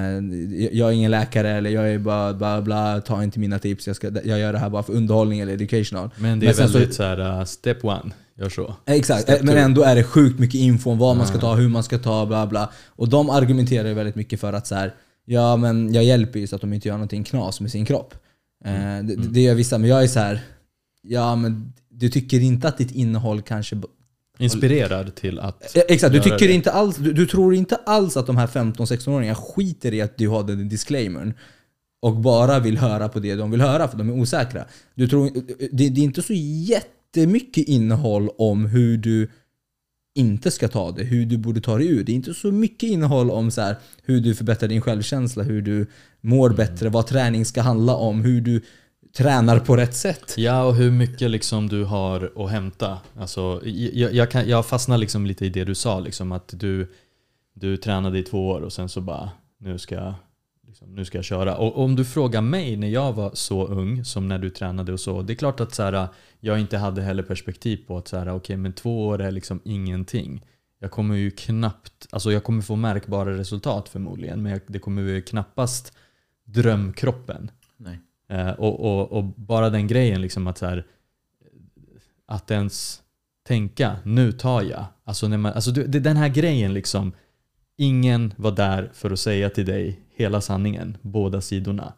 [0.73, 3.87] jag är ingen läkare eller jag är bara bla bla, ta inte mina tips.
[3.87, 6.11] Jag, ska, jag gör det här bara för underhållning eller educational.
[6.19, 8.75] Men det Men är så- väldigt så här, uh, step one, gör så.
[8.87, 9.61] Eh, Exakt, Step Eh, men two.
[9.61, 12.27] ändå är det sjukt mycket info om vad man ska ta, hur man ska ta,
[12.27, 12.73] bla bla.
[12.89, 14.95] Och de argumenterar ju väldigt mycket för att så här,
[15.25, 18.15] ja men jag hjälper ju så att de inte gör någonting knas med sin kropp.
[18.65, 20.41] Eh, det, det gör vissa, men jag är så här,
[21.03, 23.77] ja men du tycker inte att ditt innehåll kanske...
[24.39, 25.77] Inspirerad till att...
[25.89, 26.53] Exakt, du tycker det.
[26.53, 30.29] inte alls, du, du tror inte alls att de här 15-16-åringarna skiter i att du
[30.29, 31.35] har den disclaimern
[32.03, 34.65] och bara vill höra på det de vill höra för de är osäkra.
[34.95, 35.31] Du tror,
[35.73, 39.29] det, det är inte så jättemycket innehåll om hur du
[40.15, 42.05] inte ska ta det, hur du borde ta dig ur.
[42.05, 45.63] Det är inte så mycket innehåll om så här, hur du förbättrar din självkänsla, hur
[45.63, 45.87] du
[46.21, 48.63] mår bättre, vad träning ska handla om, hur du
[49.13, 50.35] tränar på rätt sätt.
[50.37, 52.99] Ja, och hur mycket liksom du har att hämta.
[53.19, 56.93] Alltså, jag, jag, kan, jag fastnar liksom lite i det du sa, liksom, att du,
[57.55, 60.15] du tränade i två år och sen så bara, nu ska, jag-
[60.67, 61.57] liksom, nu ska jag köra.
[61.57, 65.01] Och om du frågar mig när jag var så ung som när du tränade och
[65.01, 66.09] så, det är klart att så här,
[66.41, 69.61] jag inte hade heller perspektiv på att så här, okej, men två år är liksom
[69.65, 70.45] ingenting.
[70.81, 75.03] Jag kommer ju knappt, alltså jag kommer få märkbara resultat förmodligen, men jag, det kommer
[75.03, 75.93] ju knappast
[76.45, 77.51] drömkroppen.
[77.77, 77.99] Nej.
[78.29, 80.87] Eh, och, och, och bara den grejen liksom att så här,
[82.27, 83.03] att ens
[83.47, 84.85] tänka, nu tar jag.
[85.05, 87.13] Alltså, när man, alltså det, den här grejen liksom,
[87.77, 91.93] ingen var där för att säga till dig hela sanningen, båda sidorna.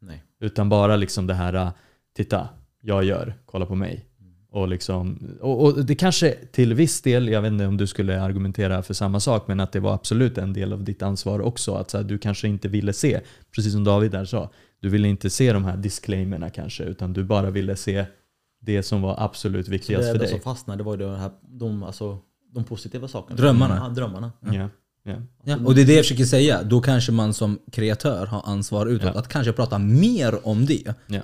[0.00, 0.22] Nej.
[0.40, 1.70] Utan bara liksom det här,
[2.16, 2.48] titta,
[2.80, 4.06] jag gör, kolla på mig.
[4.50, 8.22] Och, liksom, och, och det kanske till viss del, jag vet inte om du skulle
[8.22, 11.74] argumentera för samma sak, men att det var absolut en del av ditt ansvar också.
[11.74, 13.20] Att så här, du kanske inte ville se,
[13.54, 14.50] precis som David där sa,
[14.84, 18.06] du ville inte se de här disclaimerna kanske, utan du bara ville se
[18.60, 20.42] det som var absolut viktigast det för enda som dig.
[20.44, 22.18] fastnade var det här, de, alltså,
[22.54, 23.36] de positiva sakerna.
[23.36, 23.76] Drömmarna.
[23.76, 24.32] Ja, drömmarna.
[24.40, 24.68] Ja,
[25.02, 25.16] ja.
[25.44, 26.62] Ja, och det är det jag försöker säga.
[26.62, 29.20] Då kanske man som kreatör har ansvar utåt Ja.
[29.20, 30.94] att kanske prata mer om det.
[31.06, 31.20] Ja.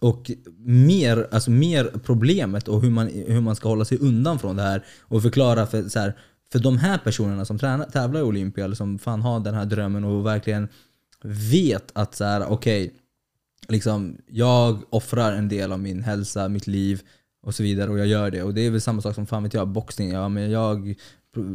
[0.00, 4.56] Och mer, alltså mer problemet och hur man, hur man ska hålla sig undan från
[4.56, 4.84] det här.
[5.00, 6.16] Och förklara för, så här,
[6.52, 9.64] för de här personerna som tränar, tävlar i Olympia eller som fan har den här
[9.64, 10.68] drömmen och verkligen
[11.26, 12.94] vet att så här, okej,
[13.68, 17.02] liksom, jag offrar en del av min hälsa, mitt liv
[17.42, 18.42] och så vidare och jag gör det.
[18.42, 20.10] Och det är väl samma sak som fan vet jag, boxning.
[20.10, 20.94] Ja, men jag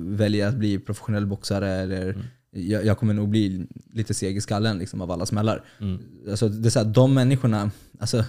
[0.05, 2.15] väljer att bli professionell boxare eller
[2.51, 5.63] jag, jag kommer nog bli lite seg i skallen liksom, av alla smällar.
[5.80, 5.99] Mm.
[6.30, 8.26] Alltså, det är så här, de människorna, alltså,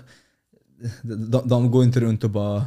[1.02, 2.64] de, de går inte runt och bara...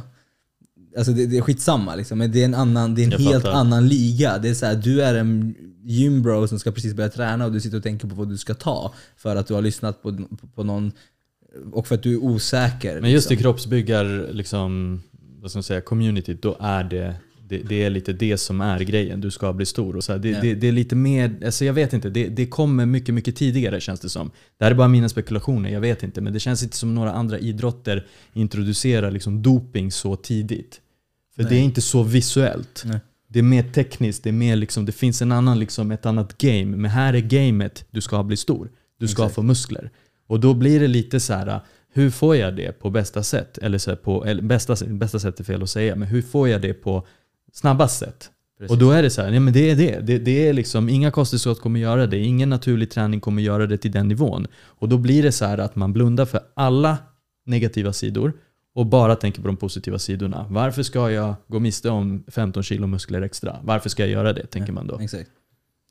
[0.96, 3.18] Alltså det, det är skitsamma liksom, men det är en, annan, det är en Jag
[3.18, 3.58] helt fattar.
[3.58, 4.38] annan liga.
[4.38, 7.60] Det är så här, du är en gymbro som ska precis börja träna och du
[7.60, 10.18] sitter och tänker på vad du ska ta för att du har lyssnat på,
[10.54, 10.92] på någon
[11.72, 13.00] och för att du är osäker.
[13.00, 13.42] Men just i liksom.
[13.42, 15.02] kroppsbyggar, liksom,
[15.40, 17.14] vad ska man säga, community, då är det,
[17.48, 19.20] det, det är lite det som är grejen.
[19.20, 19.96] Du ska bli stor.
[19.96, 20.40] Och så här, det, Ja.
[20.42, 23.80] det, det är lite mer, alltså jag vet inte, det, det kommer mycket, mycket tidigare
[23.80, 24.30] känns det som.
[24.58, 26.20] Det här är bara mina spekulationer, jag vet inte.
[26.20, 30.80] Men det känns inte som några andra idrotter introducerar liksom doping så tidigt.
[31.36, 32.82] För det är inte så visuellt.
[32.86, 33.00] Nej.
[33.28, 36.38] Det är mer tekniskt, det, är mer liksom, det finns en annan, liksom, ett annat
[36.38, 36.76] game.
[36.76, 38.70] Men här är gamet, du ska bli stor.
[38.98, 39.34] Du ska Exakt.
[39.34, 39.90] få muskler.
[40.26, 41.60] Och då blir det lite så här,
[41.92, 43.58] hur får jag det på bästa sätt?
[43.58, 46.62] Eller, så på, eller bästa, bästa sätt är fel att säga, men hur får jag
[46.62, 47.06] det på
[47.52, 48.30] snabbast sätt?
[48.58, 48.70] Precis.
[48.70, 50.00] Och då är det så här, ja, men det är det.
[50.00, 53.78] det, det är liksom, inga kosttillskott kommer göra det, ingen naturlig träning kommer göra det
[53.78, 54.46] till den nivån.
[54.54, 56.98] Och då blir det så här att man blundar för alla
[57.44, 58.32] negativa sidor
[58.76, 60.46] och bara tänker på de positiva sidorna.
[60.50, 63.60] Varför ska jag gå miste om 15 kilo muskler extra?
[63.62, 65.00] Varför ska jag göra det, tänker man då.
[65.00, 65.30] Exakt.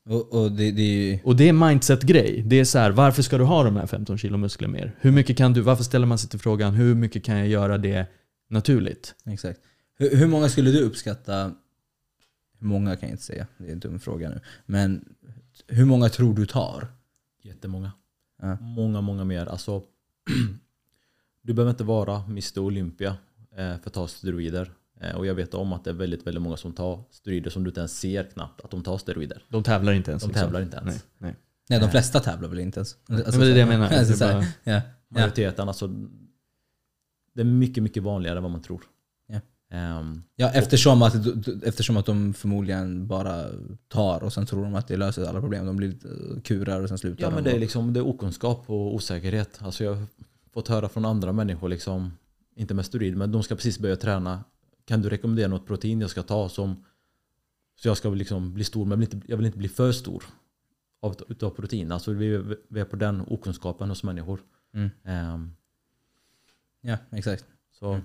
[0.09, 1.19] Och, och det, det är ju...
[1.23, 2.43] Och det är mindset-grej.
[2.45, 4.95] Det är så här, varför ska du ha de här 15 kilo muskler mer?
[4.99, 7.77] Hur mycket kan du, varför ställer man sig till frågan, hur mycket kan jag göra
[7.77, 8.05] det
[8.49, 9.15] naturligt?
[9.25, 9.59] Exakt.
[9.97, 11.51] Hur, hur många skulle du uppskatta,
[12.59, 15.05] hur många kan jag inte säga, det är en dum fråga nu, men
[15.67, 16.87] hur många tror du tar?
[17.43, 17.91] Jättemånga.
[18.41, 18.57] Ja.
[18.59, 19.45] Många, många mer.
[19.45, 19.83] Alltså,
[21.45, 23.17] du behöver inte vara Mr Olympia
[23.51, 24.71] eh, för att ta steroider.
[25.01, 27.63] Eh, Och jag vet om att det är väldigt, väldigt många som tar steroider som
[27.63, 29.43] du inte ens ser knappt att de tar steroider.
[29.49, 30.23] De tävlar inte ens.
[30.23, 30.43] De liksom.
[30.43, 30.93] tävlar inte ens.
[30.93, 31.35] Nej, nej.
[31.69, 32.97] Nej, de flesta tävlar väl inte ens?
[33.09, 33.85] Alltså, men det är det jag menar.
[33.89, 34.73] Alltså, Det är så här, bara- ja.
[34.73, 34.81] Ja.
[35.07, 35.87] Majoriteten, alltså
[37.33, 38.81] det är mycket, mycket vanligare än vad man tror.
[39.27, 39.39] Ja.
[39.77, 41.15] Ehm, Ja, eftersom att,
[41.63, 43.45] eftersom att de förmodligen bara
[43.87, 45.65] tar och sen tror de att det löser alla problem.
[45.65, 45.95] De blir
[46.43, 47.35] kurar och sen slutar Ja de.
[47.35, 49.59] men det är, liksom, det är okunskap och osäkerhet.
[49.61, 49.97] Alltså jag
[50.55, 52.17] fått höra från andra människor, liksom,
[52.55, 54.43] inte med steroid, men de ska precis börja träna.
[54.85, 56.85] Kan du rekommendera något protein jag ska ta som
[57.75, 59.91] så jag ska liksom bli stor, men jag vill inte, jag vill inte bli för
[59.91, 60.23] stor
[61.01, 61.91] av, utav protein.
[61.91, 64.39] Alltså vi, vi är på den okunskapen hos människor.
[64.73, 64.89] Mm.
[65.03, 65.51] Ehm,
[66.81, 67.45] Ja, exakt.
[67.71, 68.01] så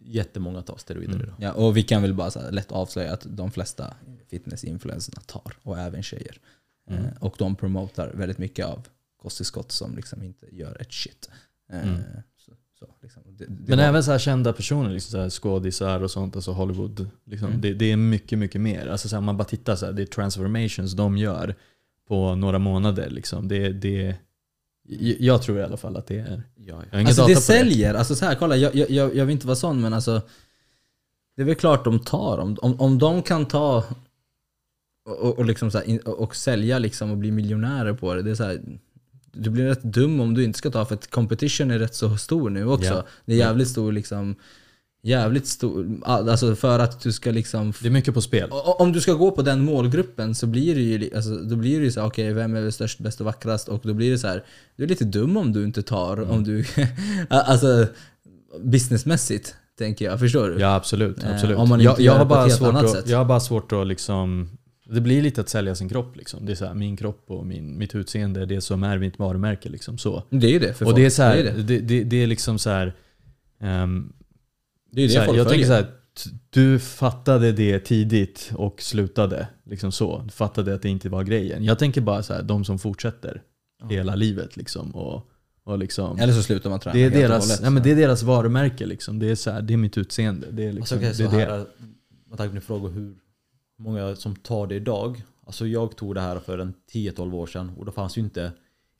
[0.00, 1.26] jättemånga tar steroider Mm.
[1.26, 1.36] idag.
[1.38, 3.94] Ja, och vi kan väl bara här lätt avslöja att de flesta
[4.28, 6.40] fitnessinfluencerna tar, och även tjejer.
[6.86, 7.04] Mm.
[7.04, 11.30] Eh, och de promotar väldigt mycket av kosttillskott som liksom inte gör ett shit.
[11.72, 12.00] Eh, Mm.
[12.38, 13.22] så, så, liksom.
[13.26, 17.08] det, det Men var- även så här kända personer, liksom skådisar och sånt, alltså Hollywood.
[17.24, 17.60] Liksom, Mm.
[17.60, 18.86] det, det är mycket, mycket mer.
[18.86, 21.54] Alltså så här, man bara tittar, så här, det är transformations de gör
[22.08, 23.10] på några månader.
[23.10, 23.48] Liksom.
[23.48, 24.16] Det, det,
[25.18, 26.42] jag tror i alla fall att det är...
[26.56, 26.98] Ja, ja.
[26.98, 27.94] Alltså det säljer.
[27.94, 30.22] Alltså så här, kolla, jag, jag, jag vill inte vara sån men alltså
[31.36, 32.38] Det är väl klart de tar.
[32.38, 33.84] Om, om, om de kan ta
[35.04, 38.22] och, och, liksom så här, och sälja liksom och bli miljonärer på det.
[38.22, 38.62] det är så här,
[39.32, 42.16] du blir rätt dum om du inte ska ta för att competition är rätt så
[42.16, 42.88] stor nu också.
[42.88, 43.04] Ja.
[43.24, 44.36] Det är jävligt stor liksom
[45.04, 48.48] Jävligt stor, alltså för att du ska liksom Det är mycket på spel.
[48.52, 51.84] Om du ska gå på den målgruppen så blir det ju, alltså, då blir det
[51.84, 53.68] ju så här, okej vem är störst, bäst och vackrast?
[53.68, 54.44] Och då blir det så här,
[54.76, 56.30] du är lite dum om du inte tar, Mm.
[56.30, 56.64] om du,
[57.28, 57.86] alltså
[58.60, 60.60] businessmässigt tänker jag, förstår du?
[60.60, 61.24] Ja absolut.
[61.24, 61.58] Eh, absolut.
[61.58, 63.72] om man jag, inte jag, gör har bara svårt annat att, jag har bara svårt
[63.72, 64.50] att liksom...
[64.94, 66.16] Det blir lite att sälja sin kropp.
[66.16, 66.46] Liksom.
[66.46, 69.68] Det är så här, min kropp och min, mitt utseende, det som är mitt varumärke.
[69.68, 70.22] Liksom, så.
[70.30, 70.96] Det är ju det för Och folk.
[70.96, 71.62] det är, så här, det, är det.
[71.62, 72.94] det, det, det är liksom så här...
[73.60, 74.12] ehm,
[74.92, 75.82] Det är ju så det här, folk jag tänker följer.
[75.82, 75.94] så här,
[76.50, 79.48] du fattade det tidigt och slutade.
[79.64, 80.22] Liksom så.
[80.24, 81.64] Du fattade att det inte var grejen.
[81.64, 83.42] Jag tänker bara så här, de som fortsätter
[83.90, 84.56] hela livet.
[84.56, 85.28] Liksom, och,
[85.64, 87.60] och liksom, Eller så slutar man träna det, är deras, hållet.
[87.62, 88.86] ja, men det är deras varumärke.
[88.86, 89.18] Liksom.
[89.18, 90.46] Det, är så här, det är mitt utseende.
[90.50, 91.52] Det är, liksom, Alltså, okej, det, är det.
[91.52, 91.66] här,
[92.28, 93.14] med tanke på fråga hur
[93.82, 95.22] många som tar det idag.
[95.46, 98.52] Alltså jag tog det här för en 10-12 år sedan och då fanns ju inte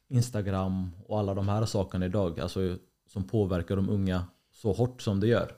[0.08, 2.40] Instagram och alla de här sakerna idag.
[2.40, 2.76] Alltså
[3.12, 5.50] som påverkar de unga så hårt som det gör.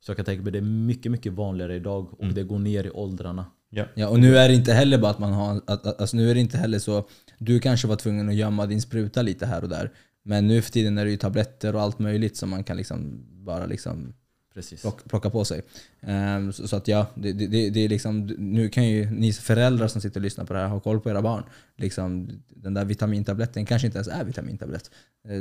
[0.00, 2.34] Så jag kan tänka mig att det är mycket, mycket vanligare idag och Mm.
[2.34, 3.46] det går ner i åldrarna.
[3.70, 3.84] Ja.
[3.94, 6.34] Ja, och nu är det inte heller bara att man har, att, alltså nu är
[6.34, 7.08] det inte heller så,
[7.38, 9.92] du kanske var tvungen att gömma din spruta lite här och där.
[10.22, 13.24] Men nu för tiden är det ju tabletter och allt möjligt som man kan liksom
[13.44, 14.14] bara liksom
[14.54, 14.80] Precis.
[14.80, 15.62] plocka, plocka på sig.
[16.00, 19.88] Ehm, så, så att ja, det, det, det är liksom, nu kan ju ni föräldrar
[19.88, 21.44] som sitter och lyssnar på det här ha koll på era barn.
[21.76, 24.90] Liksom, den där vitamintabletten kanske inte ens är vitamintablett.
[25.28, 25.40] Eh,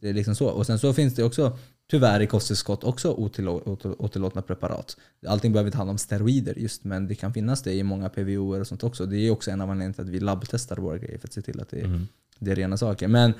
[0.00, 0.46] Det är liksom så.
[0.48, 1.58] Och sen så finns det också,
[1.90, 4.96] tyvärr i kosttillskott, också otillå- otillå- otillåtna preparat.
[5.26, 8.60] Allting behöver inte handla om steroider just, men det kan finnas det i många PVOer
[8.60, 9.06] och sånt också.
[9.06, 11.42] Det är också en av anledningarna till att vi labbtestar våra grejer för att se
[11.42, 12.08] till att det är, Mm.
[12.38, 13.08] det är rena saker.
[13.08, 13.32] Men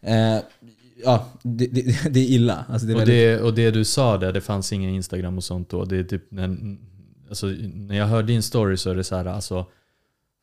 [0.00, 0.38] eh,
[1.04, 2.64] ja, det, det, det är illa.
[2.68, 5.36] Alltså det är Och, väldigt, det, och det du sa där, det fanns ingen Instagram
[5.36, 5.84] och sånt då.
[5.84, 6.56] Det är typ när,
[7.28, 9.66] alltså, när jag hör din story så är det så här, alltså,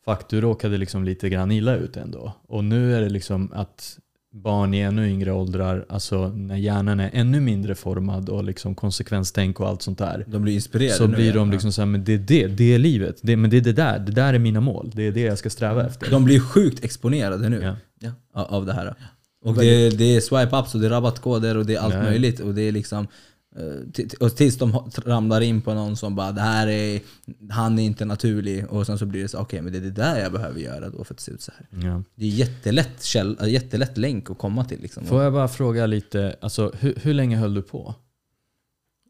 [0.06, 2.34] fuck du råkade liksom lite grann illa ut ändå.
[2.48, 3.98] Och nu är det liksom att
[4.34, 9.60] barn i ännu yngre åldrar, alltså när hjärnan är ännu mindre formad och liksom konsekvenstänk
[9.60, 10.26] och allt sånt där.
[10.28, 12.80] de blir inspirerade Så blir de liksom så här, men det är det, det är
[12.80, 13.20] livet.
[13.24, 14.92] Det, men det är det där, det där är mina mål.
[14.94, 16.12] Det är det jag ska sträva efter.
[16.12, 18.12] De blir sjukt exponerade nu Ja.
[18.34, 18.96] av av det här.
[19.42, 22.04] Och det, det är swipe-ups och det är rabattkoder och det är allt Ja.
[22.04, 22.40] möjligt.
[22.40, 23.08] Och det är liksom
[23.56, 27.02] eh, och tills de ramlar in på någon som bara det här är,
[27.50, 28.68] han är inte naturlig.
[28.68, 30.90] Och sen så blir det så okej men det är det där jag behöver göra
[30.90, 31.88] då för att se ut så här.
[31.90, 32.04] Ja.
[32.16, 34.82] Det är jättelätt, käll, äh, jättelätt länk att komma till.
[34.82, 35.06] Liksom.
[35.06, 37.96] Får jag bara fråga lite, alltså, hur, hur länge höll du på?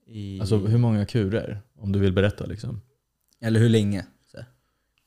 [0.09, 1.61] I, Alltså hur många kurer?
[1.79, 2.81] Om du vill berätta liksom.
[3.41, 4.05] Eller hur länge?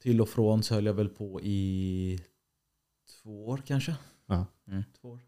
[0.03, 2.21] Till och från så höll jag väl på i
[3.23, 3.95] två år kanske.
[4.31, 4.47] Ja.
[4.69, 4.83] Mm.
[5.01, 5.19] Två år.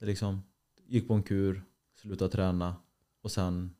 [0.00, 0.42] Det liksom,
[0.86, 1.62] gick på en kur,
[2.02, 2.76] slutade träna
[3.22, 3.74] och sen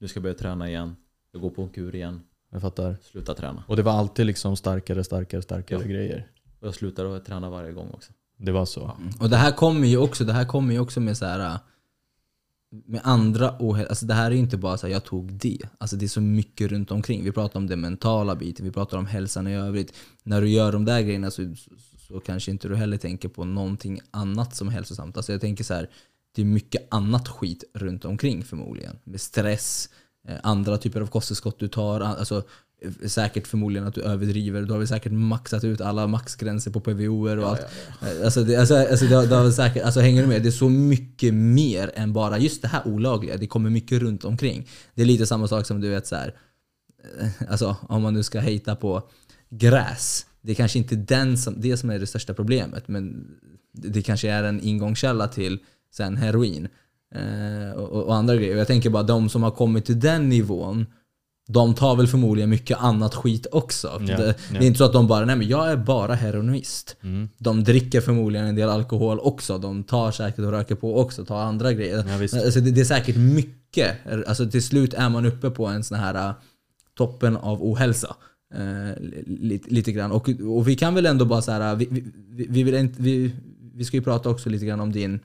[0.00, 0.96] nu ska jag börja träna igen.
[1.32, 2.96] Jag går på en kur igen, Jag fattar.
[3.02, 3.64] sluta träna.
[3.68, 5.86] Och det var alltid liksom starkare, starkare, starkare Ja.
[5.86, 6.30] grejer.
[6.60, 8.12] Och jag slutar att träna varje gång också.
[8.36, 8.84] Det var så.
[9.00, 9.12] Mm.
[9.20, 11.58] Och det här kommer ju också, det här kommer ju också med så här
[12.70, 13.88] med andra ohälsa.
[13.88, 15.58] Alltså det här är ju inte bara så här, jag tog det.
[15.78, 17.24] Alltså det är så mycket runt omkring.
[17.24, 19.94] Vi pratar om den mentala biten, vi pratar om hälsan i övrigt.
[20.22, 21.54] När du gör de där grejerna så,
[22.12, 25.16] så, kanske inte du heller tänker på någonting annat som är hälsosamt.
[25.16, 25.90] Alltså jag tänker så här,
[26.34, 28.98] det är mycket annat skit runt omkring förmodligen.
[29.04, 29.88] Med stress,
[30.28, 32.42] eh, andra typer av kosttillskott du tar, alltså
[33.06, 34.62] säkert förmodligen att du överdriver.
[34.62, 37.60] Du har väl säkert maxat ut alla maxgränser på PVOer och allt.
[38.24, 40.42] Alltså, det, alltså, alltså, det, det har väl säkert, alltså hänger du med?
[40.42, 43.36] Det är så mycket mer än bara just det här olagliga.
[43.36, 44.68] Det kommer mycket runt omkring.
[44.94, 46.34] Det är lite samma sak som du vet så här.
[47.20, 49.02] eh, Alltså om man nu ska hejta på
[49.50, 50.26] gräs.
[50.42, 52.88] Det är kanske inte den som, det som är det största problemet.
[52.88, 53.26] Men
[53.72, 55.58] det, kanske är en ingångskälla till
[55.94, 56.68] sen heroin.
[57.14, 58.56] Eh, och, och andra grejer.
[58.56, 60.86] Jag tänker bara de som har kommit till den nivån
[61.48, 63.88] de tar väl förmodligen mycket annat skit också.
[64.00, 64.34] Ja, det, ja.
[64.58, 66.96] det är inte så att de bara, nej men jag är bara heroinist.
[67.02, 67.28] Mm.
[67.38, 69.58] De dricker förmodligen en del alkohol också.
[69.58, 72.04] De tar säkert och röker på också, tar andra grejer.
[72.08, 73.96] Ja, alltså det, det är säkert mycket.
[74.26, 76.34] Alltså till slut är man uppe på en sån här äh,
[76.94, 78.16] toppen av ohälsa.
[78.54, 80.12] Eh, lite, lite grann.
[80.12, 83.02] Och, och vi kan väl ändå bara så här, vi, vi, vi, vi, vill inte,
[83.02, 83.32] vi,
[83.74, 85.20] vi ska ju prata också lite grann om din,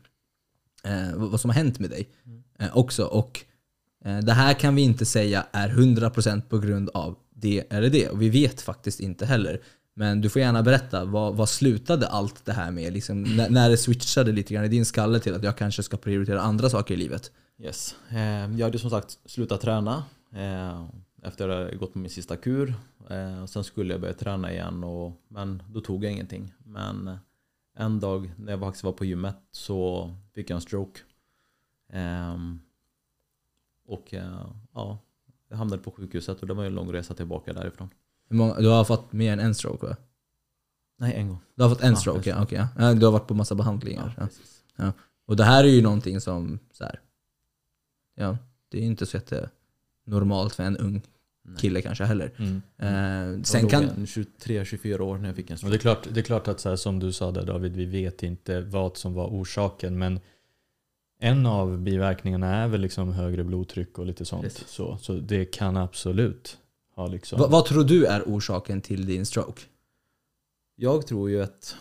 [0.83, 2.07] eh, vad som har hänt med dig
[2.59, 3.05] eh, också.
[3.05, 3.45] Och
[4.05, 8.09] eh, det här kan vi inte säga är 100% på grund av det eller det.
[8.09, 9.61] Och vi vet faktiskt inte heller.
[9.93, 12.93] Men du får gärna berätta, vad, vad slutade allt det här med?
[12.93, 15.97] Liksom, när, när det switchade lite grann i din skalle till att jag kanske ska
[15.97, 17.31] prioritera andra saker i livet?
[17.59, 17.95] Yes.
[18.09, 18.17] Eh,
[18.57, 20.03] Jag hade som sagt slutat träna
[21.23, 22.73] efter att jag gått på min sista kur.
[23.09, 26.53] Eh, Sen skulle jag börja träna igen, och, men då tog jag ingenting.
[26.59, 27.17] Men eh,
[27.75, 30.99] en dag när jag faktiskt var på gymmet så fick jag en stroke.
[31.89, 32.59] Ehm,
[33.85, 34.97] Och eh, ja,
[35.49, 37.89] jag hamnade på sjukhuset och det var ju en lång resa tillbaka därifrån.
[38.29, 39.95] Många, du har fått mer än en stroke va?
[40.97, 41.39] Nej, en gång.
[41.55, 42.57] Du har fått en Ja, stroke, ja, okej.
[42.77, 42.87] ja.
[42.87, 44.13] Ja, Du har varit på massa behandlingar.
[44.17, 44.23] Ja.
[44.25, 44.63] precis.
[45.25, 46.99] Och det här är ju någonting som, så här,
[48.15, 48.37] ja,
[48.69, 49.49] det är ju inte så jätte
[50.05, 51.01] normalt för en ung.
[51.57, 52.31] Kille kanske heller.
[52.37, 52.61] Mm.
[52.77, 53.83] Eh, Jag sen kan...
[53.83, 55.71] en 23-24 år när jag fick en stroke.
[55.71, 57.85] det är klart, det är klart att så här, som du sa där David, vi
[57.85, 59.97] vet inte vad som var orsaken.
[59.97, 60.19] Men
[61.19, 64.43] en av biverkningarna är väl liksom högre blodtryck och lite sånt.
[64.43, 64.67] Precis.
[64.67, 66.57] Så, så det kan absolut
[66.95, 67.39] ha liksom...
[67.39, 69.61] Va, vad tror du är orsaken till din stroke?
[70.75, 71.75] Jag tror ju att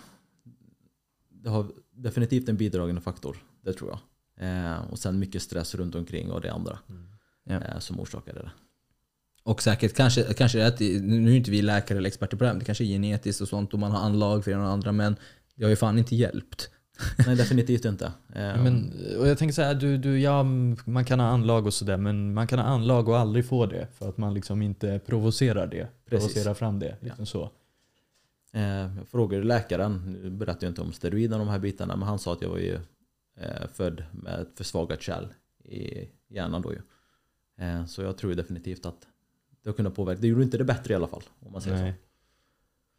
[1.31, 3.37] det har definitivt en bidragande faktor.
[3.65, 3.99] Det tror jag.
[4.39, 7.63] Eh, och sen mycket stress runt omkring och det andra Mm.
[7.63, 8.51] Eh, som orsakade det.
[9.47, 12.45] Och säkert kanske, kanske är det att, nu är inte vi läkare eller experter på
[12.45, 14.57] det här, men det kanske är genetiskt och sånt och man har anlag för det
[14.57, 15.17] och andra, men
[15.55, 16.71] det har ju fan inte hjälpt.
[17.27, 18.05] Nej, definitivt inte.
[18.07, 20.43] Eh, Men, och jag tänker så här, du, du, ja,
[20.85, 23.89] man kan ha anlag och sådär, men man kan ha anlag och aldrig få det.
[23.95, 25.89] För att man liksom inte provocerar det.
[26.11, 26.33] Precis.
[26.33, 26.97] Provocerar fram det.
[27.01, 27.51] Liksom så.
[28.53, 32.09] eh, jag frågade läkaren, nu berättar jag inte om steroider och de här bitarna, men
[32.09, 32.75] han sa att jag var ju
[33.41, 35.25] eh, född med ett försvagat kärl
[35.65, 36.81] i hjärnan då ju.
[37.67, 39.07] Eh, så jag tror definitivt att
[39.67, 40.21] det har kunnat påverka.
[40.21, 41.23] Det gjorde inte det bättre i alla fall.
[41.41, 41.95] Om man säger Nej.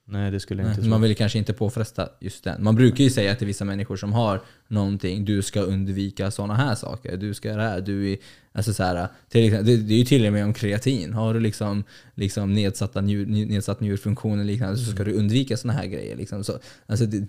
[0.05, 0.89] Nej, det skulle jag inte Nej, tro.
[0.89, 2.63] man vill kanske inte påfresta just den.
[2.63, 6.75] Man brukar ju säga till vissa människor som har någonting, du ska undvika sådana här
[6.75, 7.17] saker.
[7.17, 7.81] Du ska göra det här.
[7.81, 8.17] Du är,
[8.51, 11.13] alltså så här, till exempel, det, det är ju till och med om kreatin.
[11.13, 11.83] Har du liksom,
[12.15, 16.15] liksom nedsatta njur, nedsatt njurfunktion eller liknande så ska du undvika sådana här grejer.
[16.15, 16.43] Liksom.
[16.43, 17.27] Så, alltså det,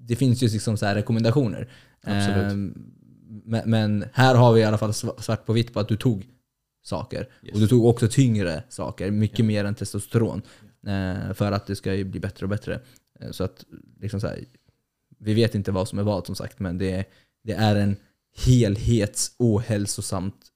[0.00, 1.68] det finns ju liksom så här rekommendationer.
[2.04, 2.52] Absolut.
[2.52, 2.92] Ehm,
[3.64, 6.26] men, här har vi i alla fall sva- svart på vitt på att du tog
[6.84, 7.28] saker.
[7.42, 7.54] Yes.
[7.54, 10.42] Och du tog också tyngre saker, mycket mer än testosteron.
[10.86, 12.80] Eh, för att det ska ju bli bättre och bättre.
[13.20, 13.64] Eh, Så att
[14.00, 14.44] liksom så här,
[15.18, 17.04] vi vet inte vad som är vad som sagt, men det,
[17.42, 17.96] det är en
[18.36, 20.46] helhets ohälsosamt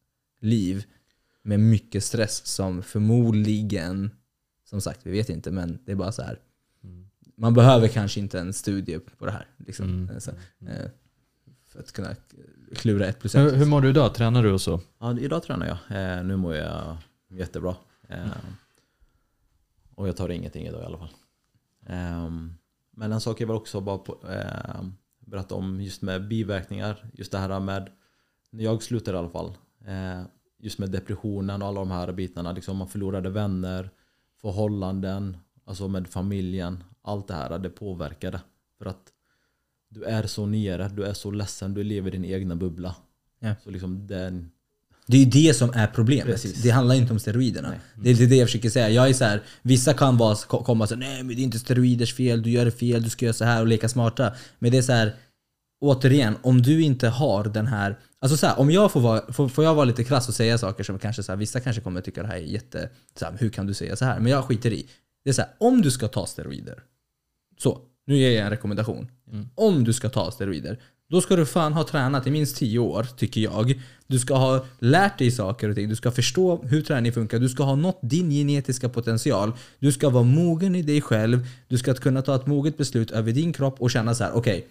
[0.41, 0.85] liv
[1.43, 4.11] med mycket stress som förmodligen,
[4.65, 6.41] som sagt vi vet inte, men det är bara så här.
[6.85, 7.09] Mm.
[7.37, 9.47] Man behöver kanske inte en studie på det här.
[9.67, 10.11] Liksom, Mm.
[10.11, 10.31] Eh, så,
[10.67, 10.91] eh,
[11.69, 12.17] för att kunna
[12.75, 13.41] klura ett plus ett.
[13.41, 14.15] Hur, hur mår du idag?
[14.15, 14.81] Tränar du och så?
[14.99, 16.19] Ja, idag tränar jag.
[16.19, 16.97] Eh, nu mår jag
[17.29, 17.77] jättebra.
[18.09, 18.27] Eh,
[19.95, 21.11] och jag tar ingenting idag i alla fall.
[21.87, 22.31] Eh,
[22.91, 24.85] men en sak jag vill också bara på, eh,
[25.21, 27.11] berätta om just med biverkningar.
[27.13, 27.91] Just det här med,
[28.51, 29.55] när jag slutade i alla fall.
[29.87, 30.23] Eh,
[30.59, 32.53] just med depressionen och alla de här bitarna.
[32.53, 33.91] Liksom man förlorade vänner,
[34.41, 36.85] förhållanden, alltså med familjen.
[37.03, 38.41] Allt det här, det påverkade.
[38.79, 39.13] För att
[39.91, 42.95] du är så nere, du är så ledsen, du lever i din egna bubbla.
[43.41, 43.55] Ja.
[43.65, 44.51] Så liksom den,
[45.07, 46.27] Det är ju det som är problemet.
[46.27, 46.63] Precis.
[46.63, 47.69] Det handlar inte om steroiderna.
[47.69, 47.81] Nej.
[48.17, 48.89] Det är det jag försöker säga.
[48.89, 51.45] Jag är så här, vissa kan vara, ko- komma och säga nej men det är
[51.45, 54.35] inte steroiders fel, du gör det fel, du ska göra så här och leka smarta.
[54.59, 55.15] Men det är så här,
[55.81, 57.99] återigen, om du inte har den här...
[58.21, 60.59] Alltså så här, om jag får vara, får, får jag vara lite krass och säga
[60.59, 62.91] saker som kanske så här, vissa kanske kommer tycka det här är jätte...
[63.19, 64.21] Så här, hur kan du säga så här?
[64.21, 64.87] Men jag skiter i.
[65.25, 66.83] Det är så här, om du ska ta steroider.
[67.59, 69.09] Så, nu ger jag en rekommendation.
[69.33, 69.49] Mm.
[69.55, 70.79] Om du ska ta steroider,
[71.11, 73.83] då ska du fan ha tränat i minst 10 år, tycker jag.
[74.07, 75.89] Du ska ha lärt dig saker och ting.
[75.89, 77.39] Du ska förstå hur träning funkar.
[77.39, 79.53] Du ska ha nått din genetiska potential.
[79.79, 81.47] Du ska vara mogen i dig själv.
[81.69, 84.67] Du ska kunna ta ett moget beslut över din kropp och känna så här: okej.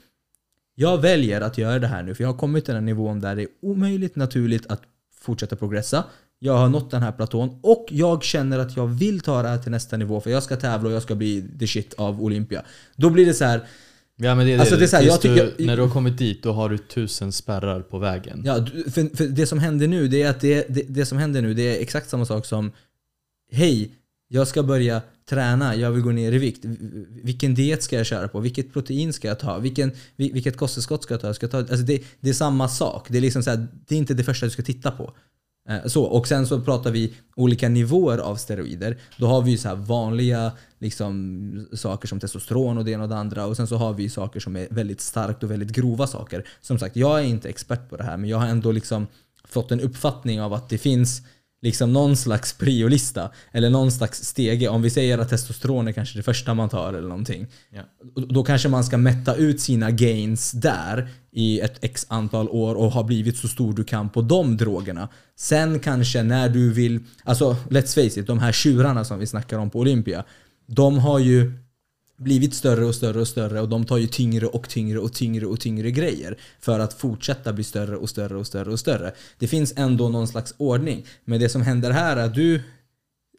[0.75, 3.35] jag väljer att göra det här nu för jag har kommit till den nivån där
[3.35, 4.81] det är omöjligt naturligt att
[5.19, 6.03] fortsätta progressa.
[6.39, 9.57] Jag har nått den här platån och jag känner att jag vill ta det här
[9.57, 12.63] till nästa nivå för jag ska tävla och jag ska bli the shit av Olympia.
[12.95, 13.61] Då blir det så här,
[14.19, 14.81] Ja men det är Alltså, det.
[14.81, 17.31] det är här, jag tycker- du, när du har kommit dit då har du tusen
[17.31, 18.41] spärrar på vägen.
[18.45, 21.41] Ja, för, för det som händer nu, det är att det, det, det som händer
[21.41, 22.71] nu, det är exakt samma sak som
[23.51, 23.91] Hej,
[24.27, 26.65] jag ska börja träna, jag vill gå ner i vikt.
[27.23, 28.39] Vilken diet ska jag köra på?
[28.39, 29.57] Vilket protein ska jag ta?
[29.57, 31.33] Vilken, vil- vilket kosttillskott ska jag ta?
[31.33, 33.05] Ska jag ta alltså det, det är samma sak.
[33.09, 35.13] Det är, liksom så här, det är inte det första du ska titta på.
[35.69, 38.97] Eh, så, och sen så pratar vi olika nivåer av steroider.
[39.17, 43.09] Då har vi ju så här vanliga liksom, saker som testosteron och det ena och
[43.09, 43.45] det andra.
[43.45, 46.47] Och sen så har vi saker som är väldigt starkt och väldigt grova saker.
[46.61, 49.07] Som sagt, jag är inte expert på det här men jag har ändå liksom
[49.47, 51.21] fått en uppfattning av att det finns
[51.61, 54.67] liksom någon slags priolista eller någon slags stege.
[54.67, 57.47] Om vi säger att testosteron är kanske det första man tar eller någonting.
[57.69, 57.81] Ja.
[58.29, 62.91] Då kanske man ska mätta ut sina gains där i ett x antal år och
[62.91, 65.09] ha blivit så stor du kan på de drogerna.
[65.35, 69.57] Sen kanske när du vill, alltså let's face it, de här tjurarna som vi snackar
[69.57, 70.23] om på Olympia.
[70.67, 71.51] De har ju
[72.17, 75.45] blivit större och större och större och de tar ju tyngre och tyngre och tyngre
[75.45, 79.11] och tyngre grejer för att fortsätta bli större och större och större och större.
[79.39, 81.05] Det finns ändå någon slags ordning.
[81.25, 82.61] Men det som händer här är att du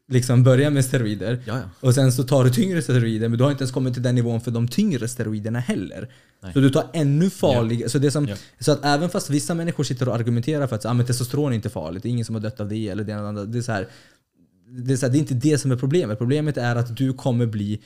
[0.09, 1.89] liksom börjar med steroider Ja, ja.
[1.89, 4.15] och sen så tar du tyngre steroider men du har inte ens kommit till den
[4.15, 6.09] nivån för de tyngre steroiderna heller.
[6.43, 6.53] Nej.
[6.53, 7.91] Så du tar ännu farligare.
[7.91, 8.37] Så, det som, Ja.
[8.61, 11.57] så att även fast vissa människor sitter och argumenterar för att ah, men testosteron är
[11.57, 13.45] inte farligt, det är ingen som har dött av det eller det andra.
[13.45, 13.87] Det är, så här,
[14.69, 16.19] det, är så här, det är inte det som är problemet.
[16.19, 17.81] Problemet är att du kommer bli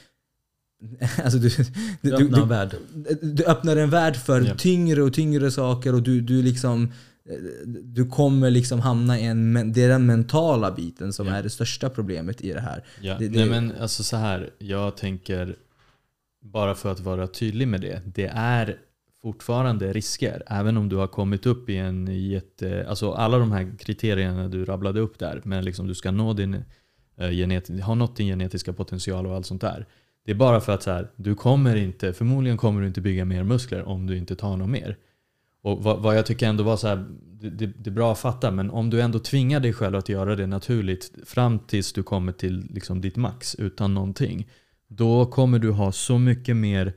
[1.24, 2.74] Alltså du, du, Du öppnar en värld.
[3.22, 4.54] du öppnar en värld för Ja.
[4.54, 6.92] tyngre och tyngre saker och du, du liksom
[7.82, 11.34] du kommer liksom hamna i en, det är den mentala biten som Ja.
[11.34, 12.84] är det största problemet i det här.
[13.00, 13.16] Ja.
[13.18, 15.56] Det- det- Nej men alltså så här, jag tänker
[16.44, 18.00] bara för att vara tydlig med det.
[18.14, 18.76] Det är
[19.22, 20.42] fortfarande risker.
[20.46, 22.86] Även om du har kommit upp i en jätte...
[22.88, 25.40] Alltså alla de här kriterierna du rabblade upp där.
[25.44, 26.54] Men liksom du ska nå din,
[27.16, 29.86] eh, genet, ha nått din genetiska potential och allt sånt där.
[30.24, 33.24] Det är bara för att så här, du kommer inte, förmodligen kommer du inte bygga
[33.24, 34.96] mer muskler om du inte tar något mer.
[35.62, 37.04] Och vad, vad jag tycker ändå var så här,
[37.40, 40.08] det, det, det är bra att fatta, men om du ändå tvingar dig själv att
[40.08, 44.48] göra det naturligt fram tills du kommer till liksom ditt max utan någonting.
[44.88, 46.92] Då kommer du ha så mycket mer,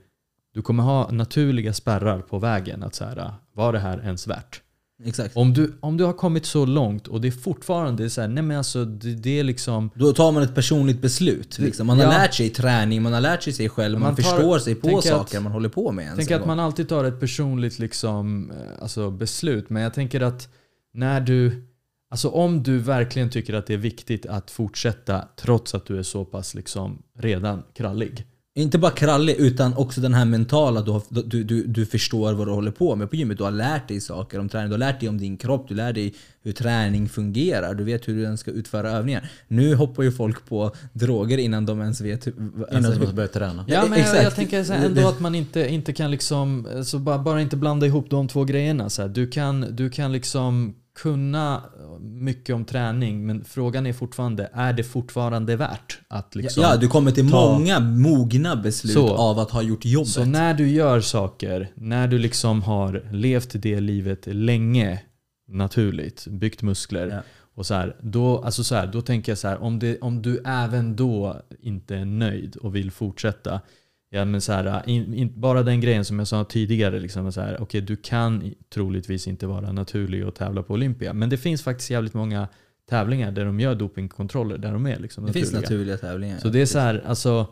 [0.53, 2.83] du kommer ha naturliga spärrar på vägen.
[2.83, 4.61] Att så här, ah, var det här ens värt?
[5.03, 5.37] Exakt.
[5.37, 8.43] Om du, om du har kommit så långt och det är fortfarande så här, nej
[8.43, 11.59] men alltså det, det är liksom Då tar man ett personligt beslut.
[11.59, 11.87] Liksom.
[11.87, 12.09] Man har Ja.
[12.11, 15.01] lärt sig träning, man har lärt sig sig själv, man, Man tar- förstår sig på
[15.01, 16.03] saker att- man håller på med.
[16.05, 19.69] ens Tänk en att man alltid tar ett personligt liksom, eh, alltså beslut.
[19.69, 20.49] Men jag tänker att
[20.93, 21.65] när du,
[22.11, 26.03] alltså om du verkligen tycker att det är viktigt att fortsätta trots att du är
[26.03, 28.25] så pass liksom redan krallig.
[28.57, 32.47] Inte bara krallig utan också den här mentala, du, har, du, du, du förstår vad
[32.47, 33.37] du håller på med på gymmet.
[33.37, 35.75] Du har lärt dig saker om träning, du har lärt dig om din kropp, du
[35.75, 39.31] lär dig hur träning fungerar, du vet hur du ska utföra övningar.
[39.47, 42.33] Nu hoppar ju folk på droger innan de ens vet hur...
[42.37, 43.65] Innan alltså, du börjar träna.
[43.67, 46.99] Ja, men jag, jag tänker så här, ändå att man inte, inte kan liksom, så
[46.99, 48.89] bara, bara inte blanda ihop de två grejerna.
[48.89, 49.09] Så här.
[49.09, 51.63] Du, kan, du kan liksom kunna
[52.01, 56.87] mycket om träning men frågan är fortfarande, är det fortfarande värt att liksom ja, du
[56.87, 59.15] kommer till ta- många mogna beslut Så.
[59.15, 60.09] av att ha gjort jobbet.
[60.09, 65.01] Så när du gör saker, när du liksom har levt det livet länge
[65.47, 67.21] naturligt, byggt muskler Ja.
[67.55, 70.21] och så här, då, alltså så här, då tänker jag så här, om, det, om
[70.21, 73.61] du även då inte är nöjd och vill fortsätta,
[74.09, 77.41] ja, men så här, in, in, bara den grejen som jag sa tidigare, liksom, så
[77.41, 81.63] här, okay, du kan troligtvis inte vara naturlig och tävla på Olympia, men det finns
[81.63, 82.47] faktiskt jävligt många
[82.89, 85.69] tävlingar där de gör dopingkontroller där de är liksom det finns naturliga.
[85.69, 86.39] naturliga tävlingar.
[86.39, 87.47] Så det är så här, alltså.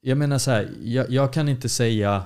[0.00, 2.24] Jag menar så här, jag, jag kan inte säga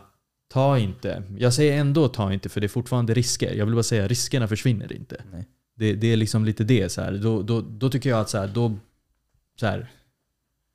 [0.49, 1.23] ta inte.
[1.39, 3.55] Jag säger ändå ta inte för det är fortfarande risker.
[3.55, 5.25] Jag vill bara säga riskerna försvinner inte.
[5.33, 5.49] Nej.
[5.77, 6.93] Det, det är liksom lite det.
[6.93, 7.13] Så här.
[7.13, 8.75] Då, då, då tycker jag att så här, då,
[9.61, 9.91] så här,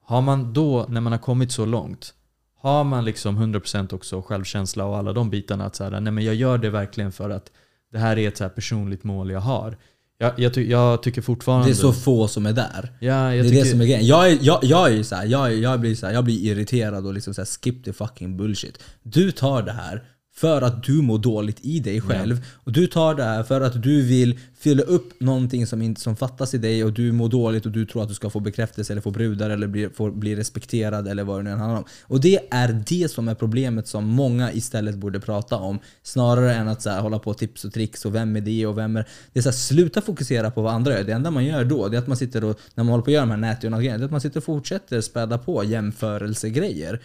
[0.02, 2.14] har man då, när man har kommit så långt,
[2.62, 6.24] har man liksom 100% också självkänsla och alla de bitarna att så här, nej men
[6.24, 7.51] jag gör det verkligen för att
[7.91, 9.78] det här är ett så här personligt mål jag har.
[10.18, 11.68] Jag, jag, ty, jag tycker fortfarande...
[11.68, 12.91] Det är så få som är där.
[12.99, 14.07] ja, Det är tycker, det som är grejen.
[14.07, 17.05] Jag, är, jag, jag är ju såhär, jag, jag, blir så här, jag blir irriterad
[17.05, 18.80] och liksom så här, skip the fucking bullshit.
[19.03, 20.03] Du tar det här
[20.36, 22.45] för att du mår dåligt i dig själv.
[22.64, 26.16] Och du tar det här för att du vill fylla upp någonting som, inte, som
[26.16, 28.93] fattas i dig och du mår dåligt och du tror att du ska få bekräftelse
[28.93, 31.86] eller få brudar eller bli, få, bli respekterad eller vad det nu än handlar om.
[32.03, 35.80] Och det är det som är problemet som många istället borde prata om.
[36.03, 38.78] Snarare än att så här, hålla på tips och tricks och vem är det och
[38.78, 39.05] vem är...
[39.34, 41.03] Det är så här, sluta fokusera på vad andra gör.
[41.03, 43.10] Det enda man gör då det är att man sitter och, när man håller på
[43.10, 47.01] att göra de här nätjournalgrejerna, det är att man sitter och fortsätter späda på jämförelsegrejer.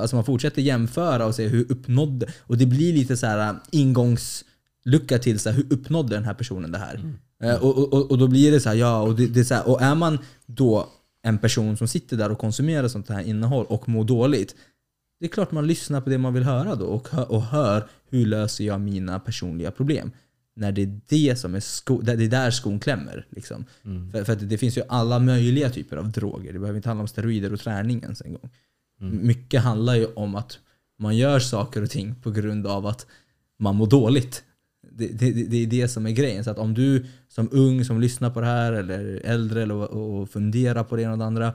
[0.00, 2.26] Alltså man fortsätter jämföra och se hur uppnådde...
[2.40, 3.54] Och det blir lite så här äh,
[4.84, 7.00] ingångslucka till så här, hur uppnådde den här personen det här?
[7.42, 9.54] Eh, och, och, och då blir det så här, ja, och, det, det är så
[9.54, 10.88] här, och är man då
[11.22, 14.54] en person som sitter där och konsumerar sånt här innehåll och mår dåligt.
[15.20, 17.88] Det är klart man lyssnar på det man vill höra då och, hör, och hör
[18.10, 20.10] hur löser jag mina personliga problem.
[20.56, 23.26] När det är det som är, sko, det är där skon klämmer.
[23.30, 23.64] Liksom.
[23.84, 24.12] Mm.
[24.12, 26.52] För, för det finns ju alla möjliga typer av droger.
[26.52, 28.50] Det behöver inte handla om steroider och träning ens en gång.
[29.00, 29.26] Mm.
[29.26, 30.58] Mycket handlar ju om att
[30.98, 33.06] man gör saker och ting på grund av att
[33.58, 34.44] man mår dåligt.
[34.98, 36.44] Det, det, det är det som är grejen.
[36.44, 40.30] Så att om du som ung som lyssnar på det här eller äldre eller, och
[40.30, 41.52] funderar på det ena och det andra.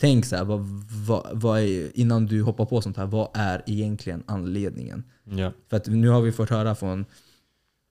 [0.00, 0.60] Tänk så här, vad,
[1.06, 5.04] vad, vad är, innan du hoppar på sånt här, vad är egentligen anledningen?
[5.24, 5.52] Ja.
[5.68, 7.04] För att nu har vi fått höra från,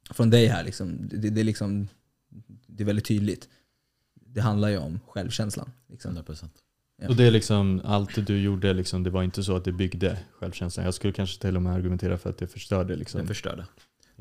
[0.09, 1.87] från dig här, liksom, det, det, är liksom,
[2.67, 3.49] det är väldigt tydligt.
[4.25, 5.71] Det handlar ju om självkänslan.
[5.89, 6.17] Liksom.
[6.17, 6.49] 100%.
[7.01, 7.09] Ja.
[7.09, 10.19] Och det är liksom, allt du gjorde, liksom, det var inte så att det byggde
[10.39, 10.85] självkänslan.
[10.85, 12.95] Jag skulle kanske till och med argumentera för att det förstörde.
[12.95, 13.17] Liksom.
[13.17, 13.65] Den förstörde.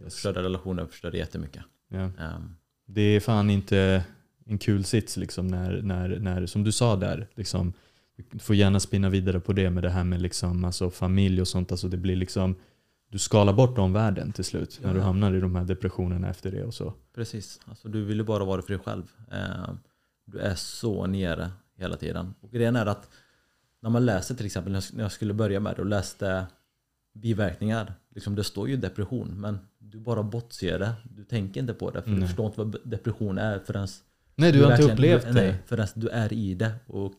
[0.02, 0.14] Yes.
[0.14, 1.62] Förstörde relationer, förstörde jättemycket.
[1.88, 2.04] Ja.
[2.04, 4.04] Um, Det är fan inte
[4.46, 7.72] en kul sits liksom när, när, när som du sa där, liksom,
[8.30, 11.48] du får gärna spinna vidare på det med det här med liksom, alltså, familj och
[11.48, 11.70] sånt.
[11.72, 12.56] Alltså, det blir liksom,
[13.10, 15.04] du skalar bort omvärlden till slut när du Ja.
[15.04, 16.94] hamnar i de här depressionerna efter det och så.
[17.14, 19.02] Precis, alltså, du vill ju bara vara för dig själv.
[19.30, 19.78] Ehm,
[20.24, 22.34] du är så nere hela tiden.
[22.40, 23.10] Och grejen är att
[23.80, 26.46] när man läser till exempel, när jag- när jag skulle börja med det och läste
[27.14, 27.94] biverkningar.
[28.14, 29.58] Liksom det står ju depression men
[29.94, 30.92] du bara bortser det.
[31.16, 32.20] Du tänker inte på det för Nej.
[32.20, 33.88] du förstår inte vad depression är förrän
[34.36, 35.40] Nej, du har inte upplevt du, det.
[35.42, 36.72] Nej, förrän du är i det.
[36.86, 37.12] Och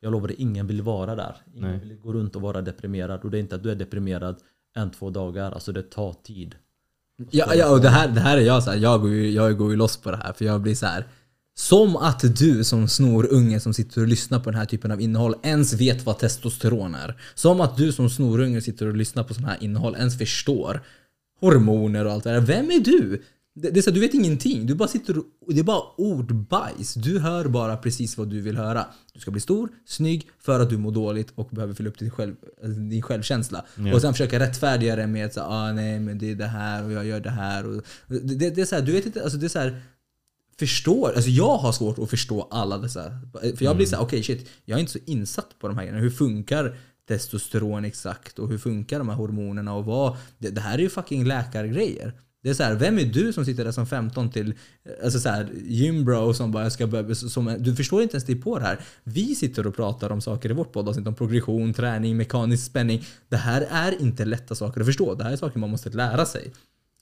[0.00, 1.36] jag lovar dig, ingen vill vara där.
[1.54, 1.80] Ingen Nej.
[1.80, 3.20] vill gå runt och vara deprimerad.
[3.20, 4.36] Och det är inte att du är deprimerad
[4.76, 5.52] en, två dagar.
[5.52, 6.54] Alltså det tar tid.
[7.30, 9.58] Ja, ja och det här, det här är jag så här, jag går, ju, jag
[9.58, 11.06] går ju loss på det här för jag blir så här.
[11.54, 15.34] Som att du som snorunge som sitter och lyssnar på den här typen av innehåll
[15.42, 17.20] ens vet vad testosteron är.
[17.34, 20.80] Som att du som snorunge sitter och lyssnar på sån här innehåll ens förstår
[21.40, 22.40] hormoner och allt det där.
[22.40, 23.22] Vem är du?
[23.54, 24.66] Det, det är så du vet ingenting.
[24.66, 25.24] Du bara sitter och,
[25.54, 26.94] det är bara ordbajs.
[26.94, 28.86] Du hör bara precis vad du vill höra.
[29.14, 32.10] Du ska bli stor, snygg, för att du mår dåligt och behöver fylla upp din,
[32.10, 32.34] själv,
[32.90, 33.64] din självkänsla.
[33.74, 33.94] Ja.
[33.94, 36.84] Och sen försöka rättfärdiga det med att säga, ah, nej men det är det här
[36.84, 37.66] och jag gör det här.
[37.66, 39.82] Och, det, det, är så här, du vet inte, alltså det är så här,
[40.58, 43.02] förstår, alltså jag har svårt att förstå alla dessa.
[43.56, 45.84] För jag blir så här, okej shit, jag är inte så insatt på de här
[45.84, 46.02] grejerna.
[46.02, 46.76] Hur funkar
[47.10, 50.16] testosteron exakt och hur funkar de här hormonerna och vad?
[50.38, 52.12] Det, det här är ju fucking läkargrejer.
[52.42, 54.54] Det är så här, vem är du som sitter där som 15 till,
[55.04, 58.58] alltså så här, gymbro som bara ska börja, som, du förstår inte ens dig på
[58.58, 58.80] det här.
[59.04, 63.04] Vi sitter och pratar om saker i vårt poddavsnitt om progression, träning, mekanisk spänning.
[63.28, 65.14] Det här är inte lätta saker att förstå.
[65.14, 66.52] Det här är saker man måste lära sig.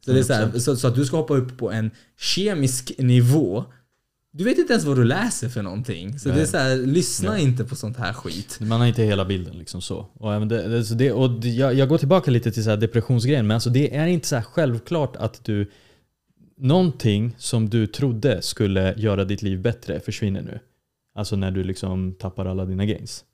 [0.04, 2.92] Så, det är så, här, så, så att du ska hoppa upp på en kemisk
[2.98, 3.64] nivå.
[4.32, 6.18] Du vet inte ens vad du läser för någonting.
[6.18, 6.36] Så Nej.
[6.38, 7.42] det är så här, lyssna Nej.
[7.42, 8.58] inte på sånt här skit.
[8.60, 10.06] Man har inte hela bilden liksom så.
[10.14, 13.54] Och, även det, det, och det- jag, jag går tillbaka lite till så depressionsgrejen, men
[13.54, 15.70] alltså det är inte så självklart att du...
[16.60, 20.58] Någonting som du trodde skulle göra ditt liv bättre försvinner nu.
[21.14, 23.24] Alltså när du liksom tappar alla dina gains.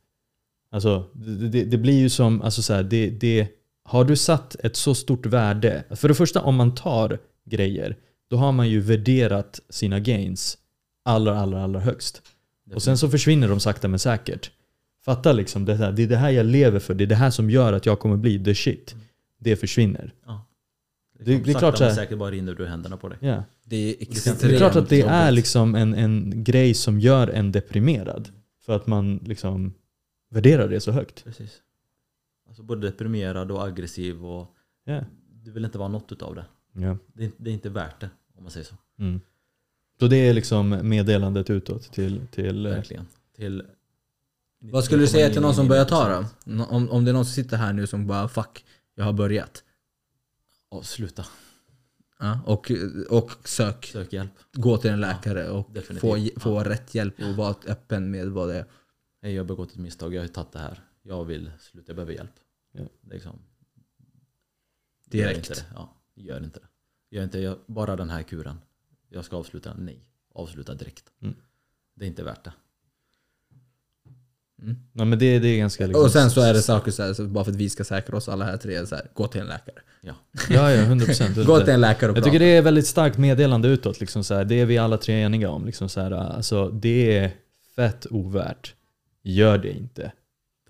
[0.70, 3.48] Alltså det, det, det blir ju som, alltså så här, det, det,
[3.84, 7.18] har du satt ett så stort värde, för det första om man tar
[7.50, 7.96] grejer,
[8.30, 10.58] då har man ju värderat sina gains
[11.04, 12.22] allra, allra, allra högst.
[12.74, 14.50] Och sen så försvinner de sakta men säkert.
[15.04, 17.30] Fatta liksom, det, här, det är det här jag lever för, det är det här
[17.30, 18.94] som gör att jag kommer bli the shit.
[19.38, 20.14] Det försvinner.
[20.26, 20.46] Ja.
[21.18, 23.18] Det- det är klart men säkert bara rinner ur händerna på dig.
[23.20, 23.44] Ja.
[23.64, 26.74] Det är Det är extremt Det är klart att det är liksom en, en grej
[26.74, 28.28] som gör en deprimerad.
[28.60, 29.74] För att man liksom
[30.30, 31.24] värderar det så högt.
[31.24, 31.62] Precis.
[32.48, 35.00] Alltså både deprimerad och aggressiv och Ja.
[35.44, 36.44] du vill inte vara något utav det.
[36.72, 36.96] Ja.
[37.14, 38.74] Det är, det är inte värt det om man säger så.
[38.98, 39.20] Mm.
[40.04, 42.26] Så det är liksom meddelandet utåt till...
[42.30, 43.06] till eh, Verkligen.
[43.36, 43.62] Till
[44.58, 46.08] Vad skulle du säga till någon som börjar ta
[46.44, 46.58] 99,9%.
[46.58, 46.64] då?
[46.64, 49.62] Om, om det är någon som sitter här nu som bara 'fuck, jag har börjat'
[50.70, 51.24] Ja, sluta.
[52.18, 52.72] ja, och,
[53.10, 54.30] och sök, Sök hjälp.
[54.52, 56.34] gå till en läkare och definitivt.
[56.34, 58.64] få, få rätt hjälp och vara öppen med vad det är.
[59.22, 60.14] Hej, jag har begått ett misstag.
[60.14, 60.80] Jag har tagit det här.
[61.02, 61.88] Jag vill sluta.
[61.88, 62.34] Jag behöver hjälp.
[62.72, 62.84] Ja.
[63.10, 63.38] Liksom.
[65.10, 65.28] Direkt.
[65.30, 65.66] Gör inte det.
[65.74, 66.66] Ja, gör inte det.
[67.16, 68.58] Gör inte jag, bara den här kuren.
[69.14, 69.74] Jag ska avsluta.
[69.78, 69.98] Nej.
[70.34, 71.04] Avsluta direkt.
[71.22, 71.34] Mm.
[71.94, 72.52] Det är inte värt det.
[74.92, 77.12] Ja, men det, det är ganska liksom, Och sen så är det saker så här,
[77.12, 79.40] så bara för att vi ska säkra oss alla här tre, så här, gå till
[79.40, 79.78] en läkare.
[80.00, 80.14] Ja.
[80.50, 81.36] Ja, ja, 100 procent.
[81.46, 84.00] Gå till en läkare och Jag tycker det är väldigt starkt meddelande utåt.
[84.00, 85.66] Liksom så här, det är vi alla tre eniga om.
[85.66, 87.30] Liksom så här, alltså, det är
[87.76, 88.74] fett ovärt.
[89.22, 90.12] Gör det inte.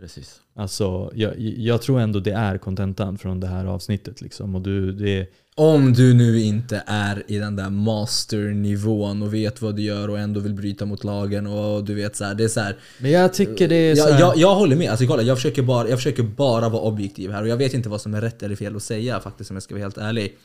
[0.01, 0.41] Precis.
[0.55, 4.21] Alltså, jag, jag tror ändå det är kontentan från det här avsnittet.
[4.21, 4.55] Liksom.
[4.55, 9.77] Och du, det, Om du nu inte är i den där masternivån och vet vad
[9.77, 12.49] du gör och ändå vill bryta mot lagen och du vet så här, det är
[12.49, 15.23] så här, men jag tycker det är så jag, jag, jag håller med, alltså kolla
[15.23, 18.15] jag försöker, bara, jag försöker bara vara objektiv här och jag vet inte vad som
[18.15, 20.37] är rätt eller fel att säga faktiskt om jag ska vara helt ärlig.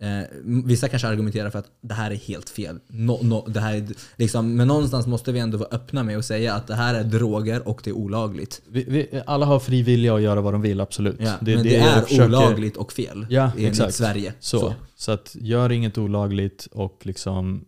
[0.00, 0.26] Eh,
[0.64, 2.78] vissa kanske argumenterar för att det här är helt fel.
[2.88, 3.86] No, no, det här är,
[4.16, 7.04] liksom, men någonstans måste vi ändå vara öppna med att säga att det här är
[7.04, 8.62] droger och det är olagligt.
[8.68, 11.16] Vi, vi, alla har fri vilja att göra vad de vill, absolut.
[11.18, 13.94] Ja, men det, jag är försöker- olagligt och fel Ja, enligt exakt.
[13.94, 14.34] Sverige.
[14.40, 14.74] Så.
[14.96, 15.12] Så.
[15.12, 17.64] att gör inget olagligt och liksom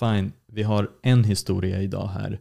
[0.00, 2.40] fine, vi har en historia idag här.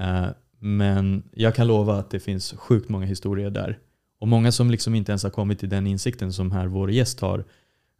[0.00, 0.26] Eh,
[0.60, 3.78] men jag kan lova att det finns sjukt många historier där.
[4.20, 7.20] Och många som liksom inte ens har kommit till den insikten som här vår gäst
[7.20, 7.44] har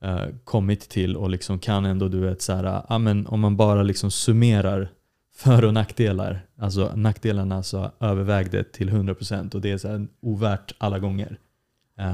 [0.02, 3.56] eh, kommit till och liksom kan ändå du vet så här, ah, men om man
[3.56, 4.90] bara liksom summerar
[5.36, 10.74] för och nackdelar, alltså nackdelarna så övervägde till 100% och det är så här ovärt
[10.78, 11.38] alla gånger.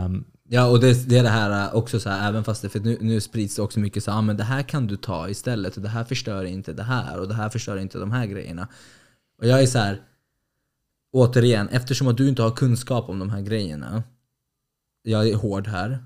[0.04, 2.68] Um, Ja, och det, det är det här eh, också så här, även fast det,
[2.68, 4.96] för nu, nu sprids det också mycket så här, ah, men det här kan du
[4.96, 8.12] ta istället och det här förstör inte det här och det här förstör inte de
[8.12, 8.68] här grejerna.
[9.38, 10.02] Och jag är så här,
[11.12, 14.02] återigen, eftersom att du inte har kunskap om de här grejerna,
[15.02, 16.04] jag är hård här,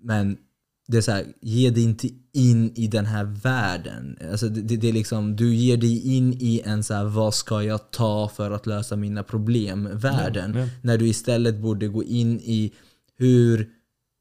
[0.00, 0.38] men
[0.86, 4.18] det är så här, ge dig inte in i den här världen.
[4.30, 7.34] Alltså det, det, det är liksom, du ger dig in i en så här, vad
[7.34, 10.54] ska jag ta för att lösa mina problem-världen.
[10.54, 10.68] Ja, ja.
[10.82, 12.72] När du istället borde gå in i
[13.16, 13.70] hur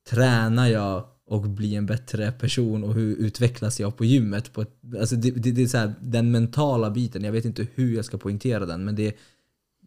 [0.09, 4.53] tränar jag och blir en bättre person och hur utvecklas jag på gymmet?
[4.53, 7.67] På ett, alltså det, det, det är så här, den mentala biten, jag vet inte
[7.75, 9.17] hur jag ska poängtera den men det,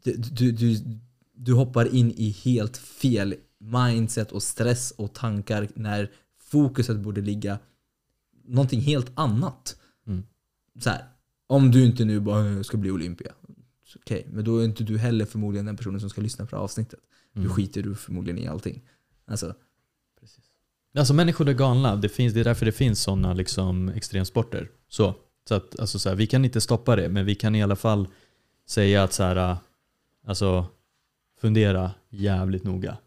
[0.05, 0.79] det du, du,
[1.35, 6.11] du hoppar in i helt fel mindset och stress och tankar när
[6.51, 7.59] fokuset borde ligga
[8.45, 9.77] någonting helt annat.
[10.07, 10.23] Mm.
[10.81, 11.05] Så här,
[11.47, 13.33] om du inte nu bara "Jag ska bli Olympia.
[13.97, 16.57] Okej, men då är inte du heller förmodligen den personen som ska lyssna på det
[16.57, 17.01] här avsnittet.
[17.33, 17.53] Du Mm.
[17.53, 18.83] skiter du förmodligen i allting.
[19.27, 19.55] Alltså,
[20.95, 24.71] Alltså människor är galna, det, finns, det är därför det finns sådana liksom extremsporter.
[24.89, 25.15] Så,
[25.49, 27.77] så att, alltså så här, vi kan inte stoppa det, men vi kan i alla
[27.77, 28.09] fall
[28.67, 29.57] säga att så här,
[30.27, 30.67] alltså,
[31.41, 32.99] fundera jävligt noga.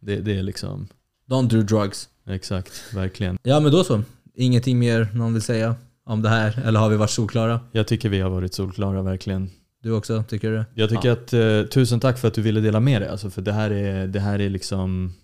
[0.00, 0.88] Det, det är liksom,
[1.28, 2.08] don't do drugs.
[2.26, 3.38] exakt, verkligen.
[3.42, 4.02] Ja men då så.
[4.34, 5.74] Ingenting mer någon vill säga
[6.04, 6.62] om det här?
[6.64, 7.60] Eller har vi varit solklara?
[7.72, 9.50] Jag tycker vi har varit solklara, verkligen.
[9.82, 10.64] Du också, tycker du?
[10.74, 13.08] Jag tycker att, eh, tusen tack för att du ville dela med dig.
[13.08, 15.14] Alltså, för det här, är, det här är liksom,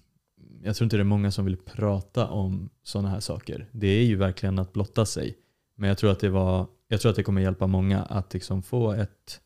[0.62, 3.66] jag tror inte det är många som vill prata om sådana här saker.
[3.72, 5.34] Det är ju verkligen att blotta sig.
[5.76, 8.62] Men jag tror att det, var, jag tror att det kommer hjälpa många att liksom
[8.62, 9.40] få ett,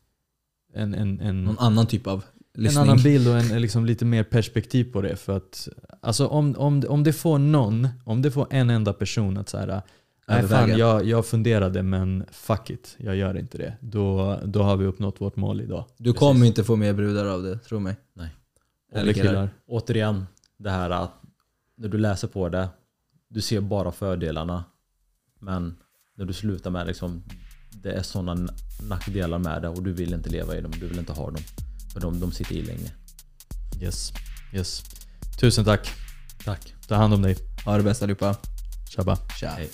[0.73, 2.83] en, en, en, Någon annan typ av en lyssning?
[2.83, 5.15] annan bild och en, liksom lite mer perspektiv på det.
[5.15, 5.67] För att,
[6.01, 9.57] alltså om, om, om det får någon, om det får en enda person att så
[9.57, 9.81] här,
[10.27, 13.77] nej fan jag, jag funderade men fuck it, jag gör inte det.
[13.81, 15.85] Då, då har vi uppnått vårt mål idag.
[15.97, 17.95] Du kommer inte få mer brudar av det, tro mig.
[18.13, 18.29] Nej.
[18.91, 19.49] Eller killar.
[19.67, 20.25] Återigen,
[20.57, 21.13] det här att
[21.77, 22.69] när du läser på det,
[23.27, 24.63] du ser bara fördelarna.
[25.39, 25.75] Men
[26.15, 27.23] när du slutar med liksom,
[27.69, 28.51] det är sådana
[28.89, 31.41] nackdelar med det och du vill inte leva i dem, du vill inte ha dem.
[31.99, 32.91] För de, de sitter i länge.
[33.81, 34.13] Yes.
[34.53, 34.83] yes.
[35.39, 35.91] Tusen tack.
[36.45, 36.73] Tack.
[36.87, 37.37] Ta hand om dig.
[37.65, 38.35] Ha det bäst allihopa.
[38.89, 39.17] Tjabba.
[39.39, 39.49] Tja.
[39.49, 39.69] Hej.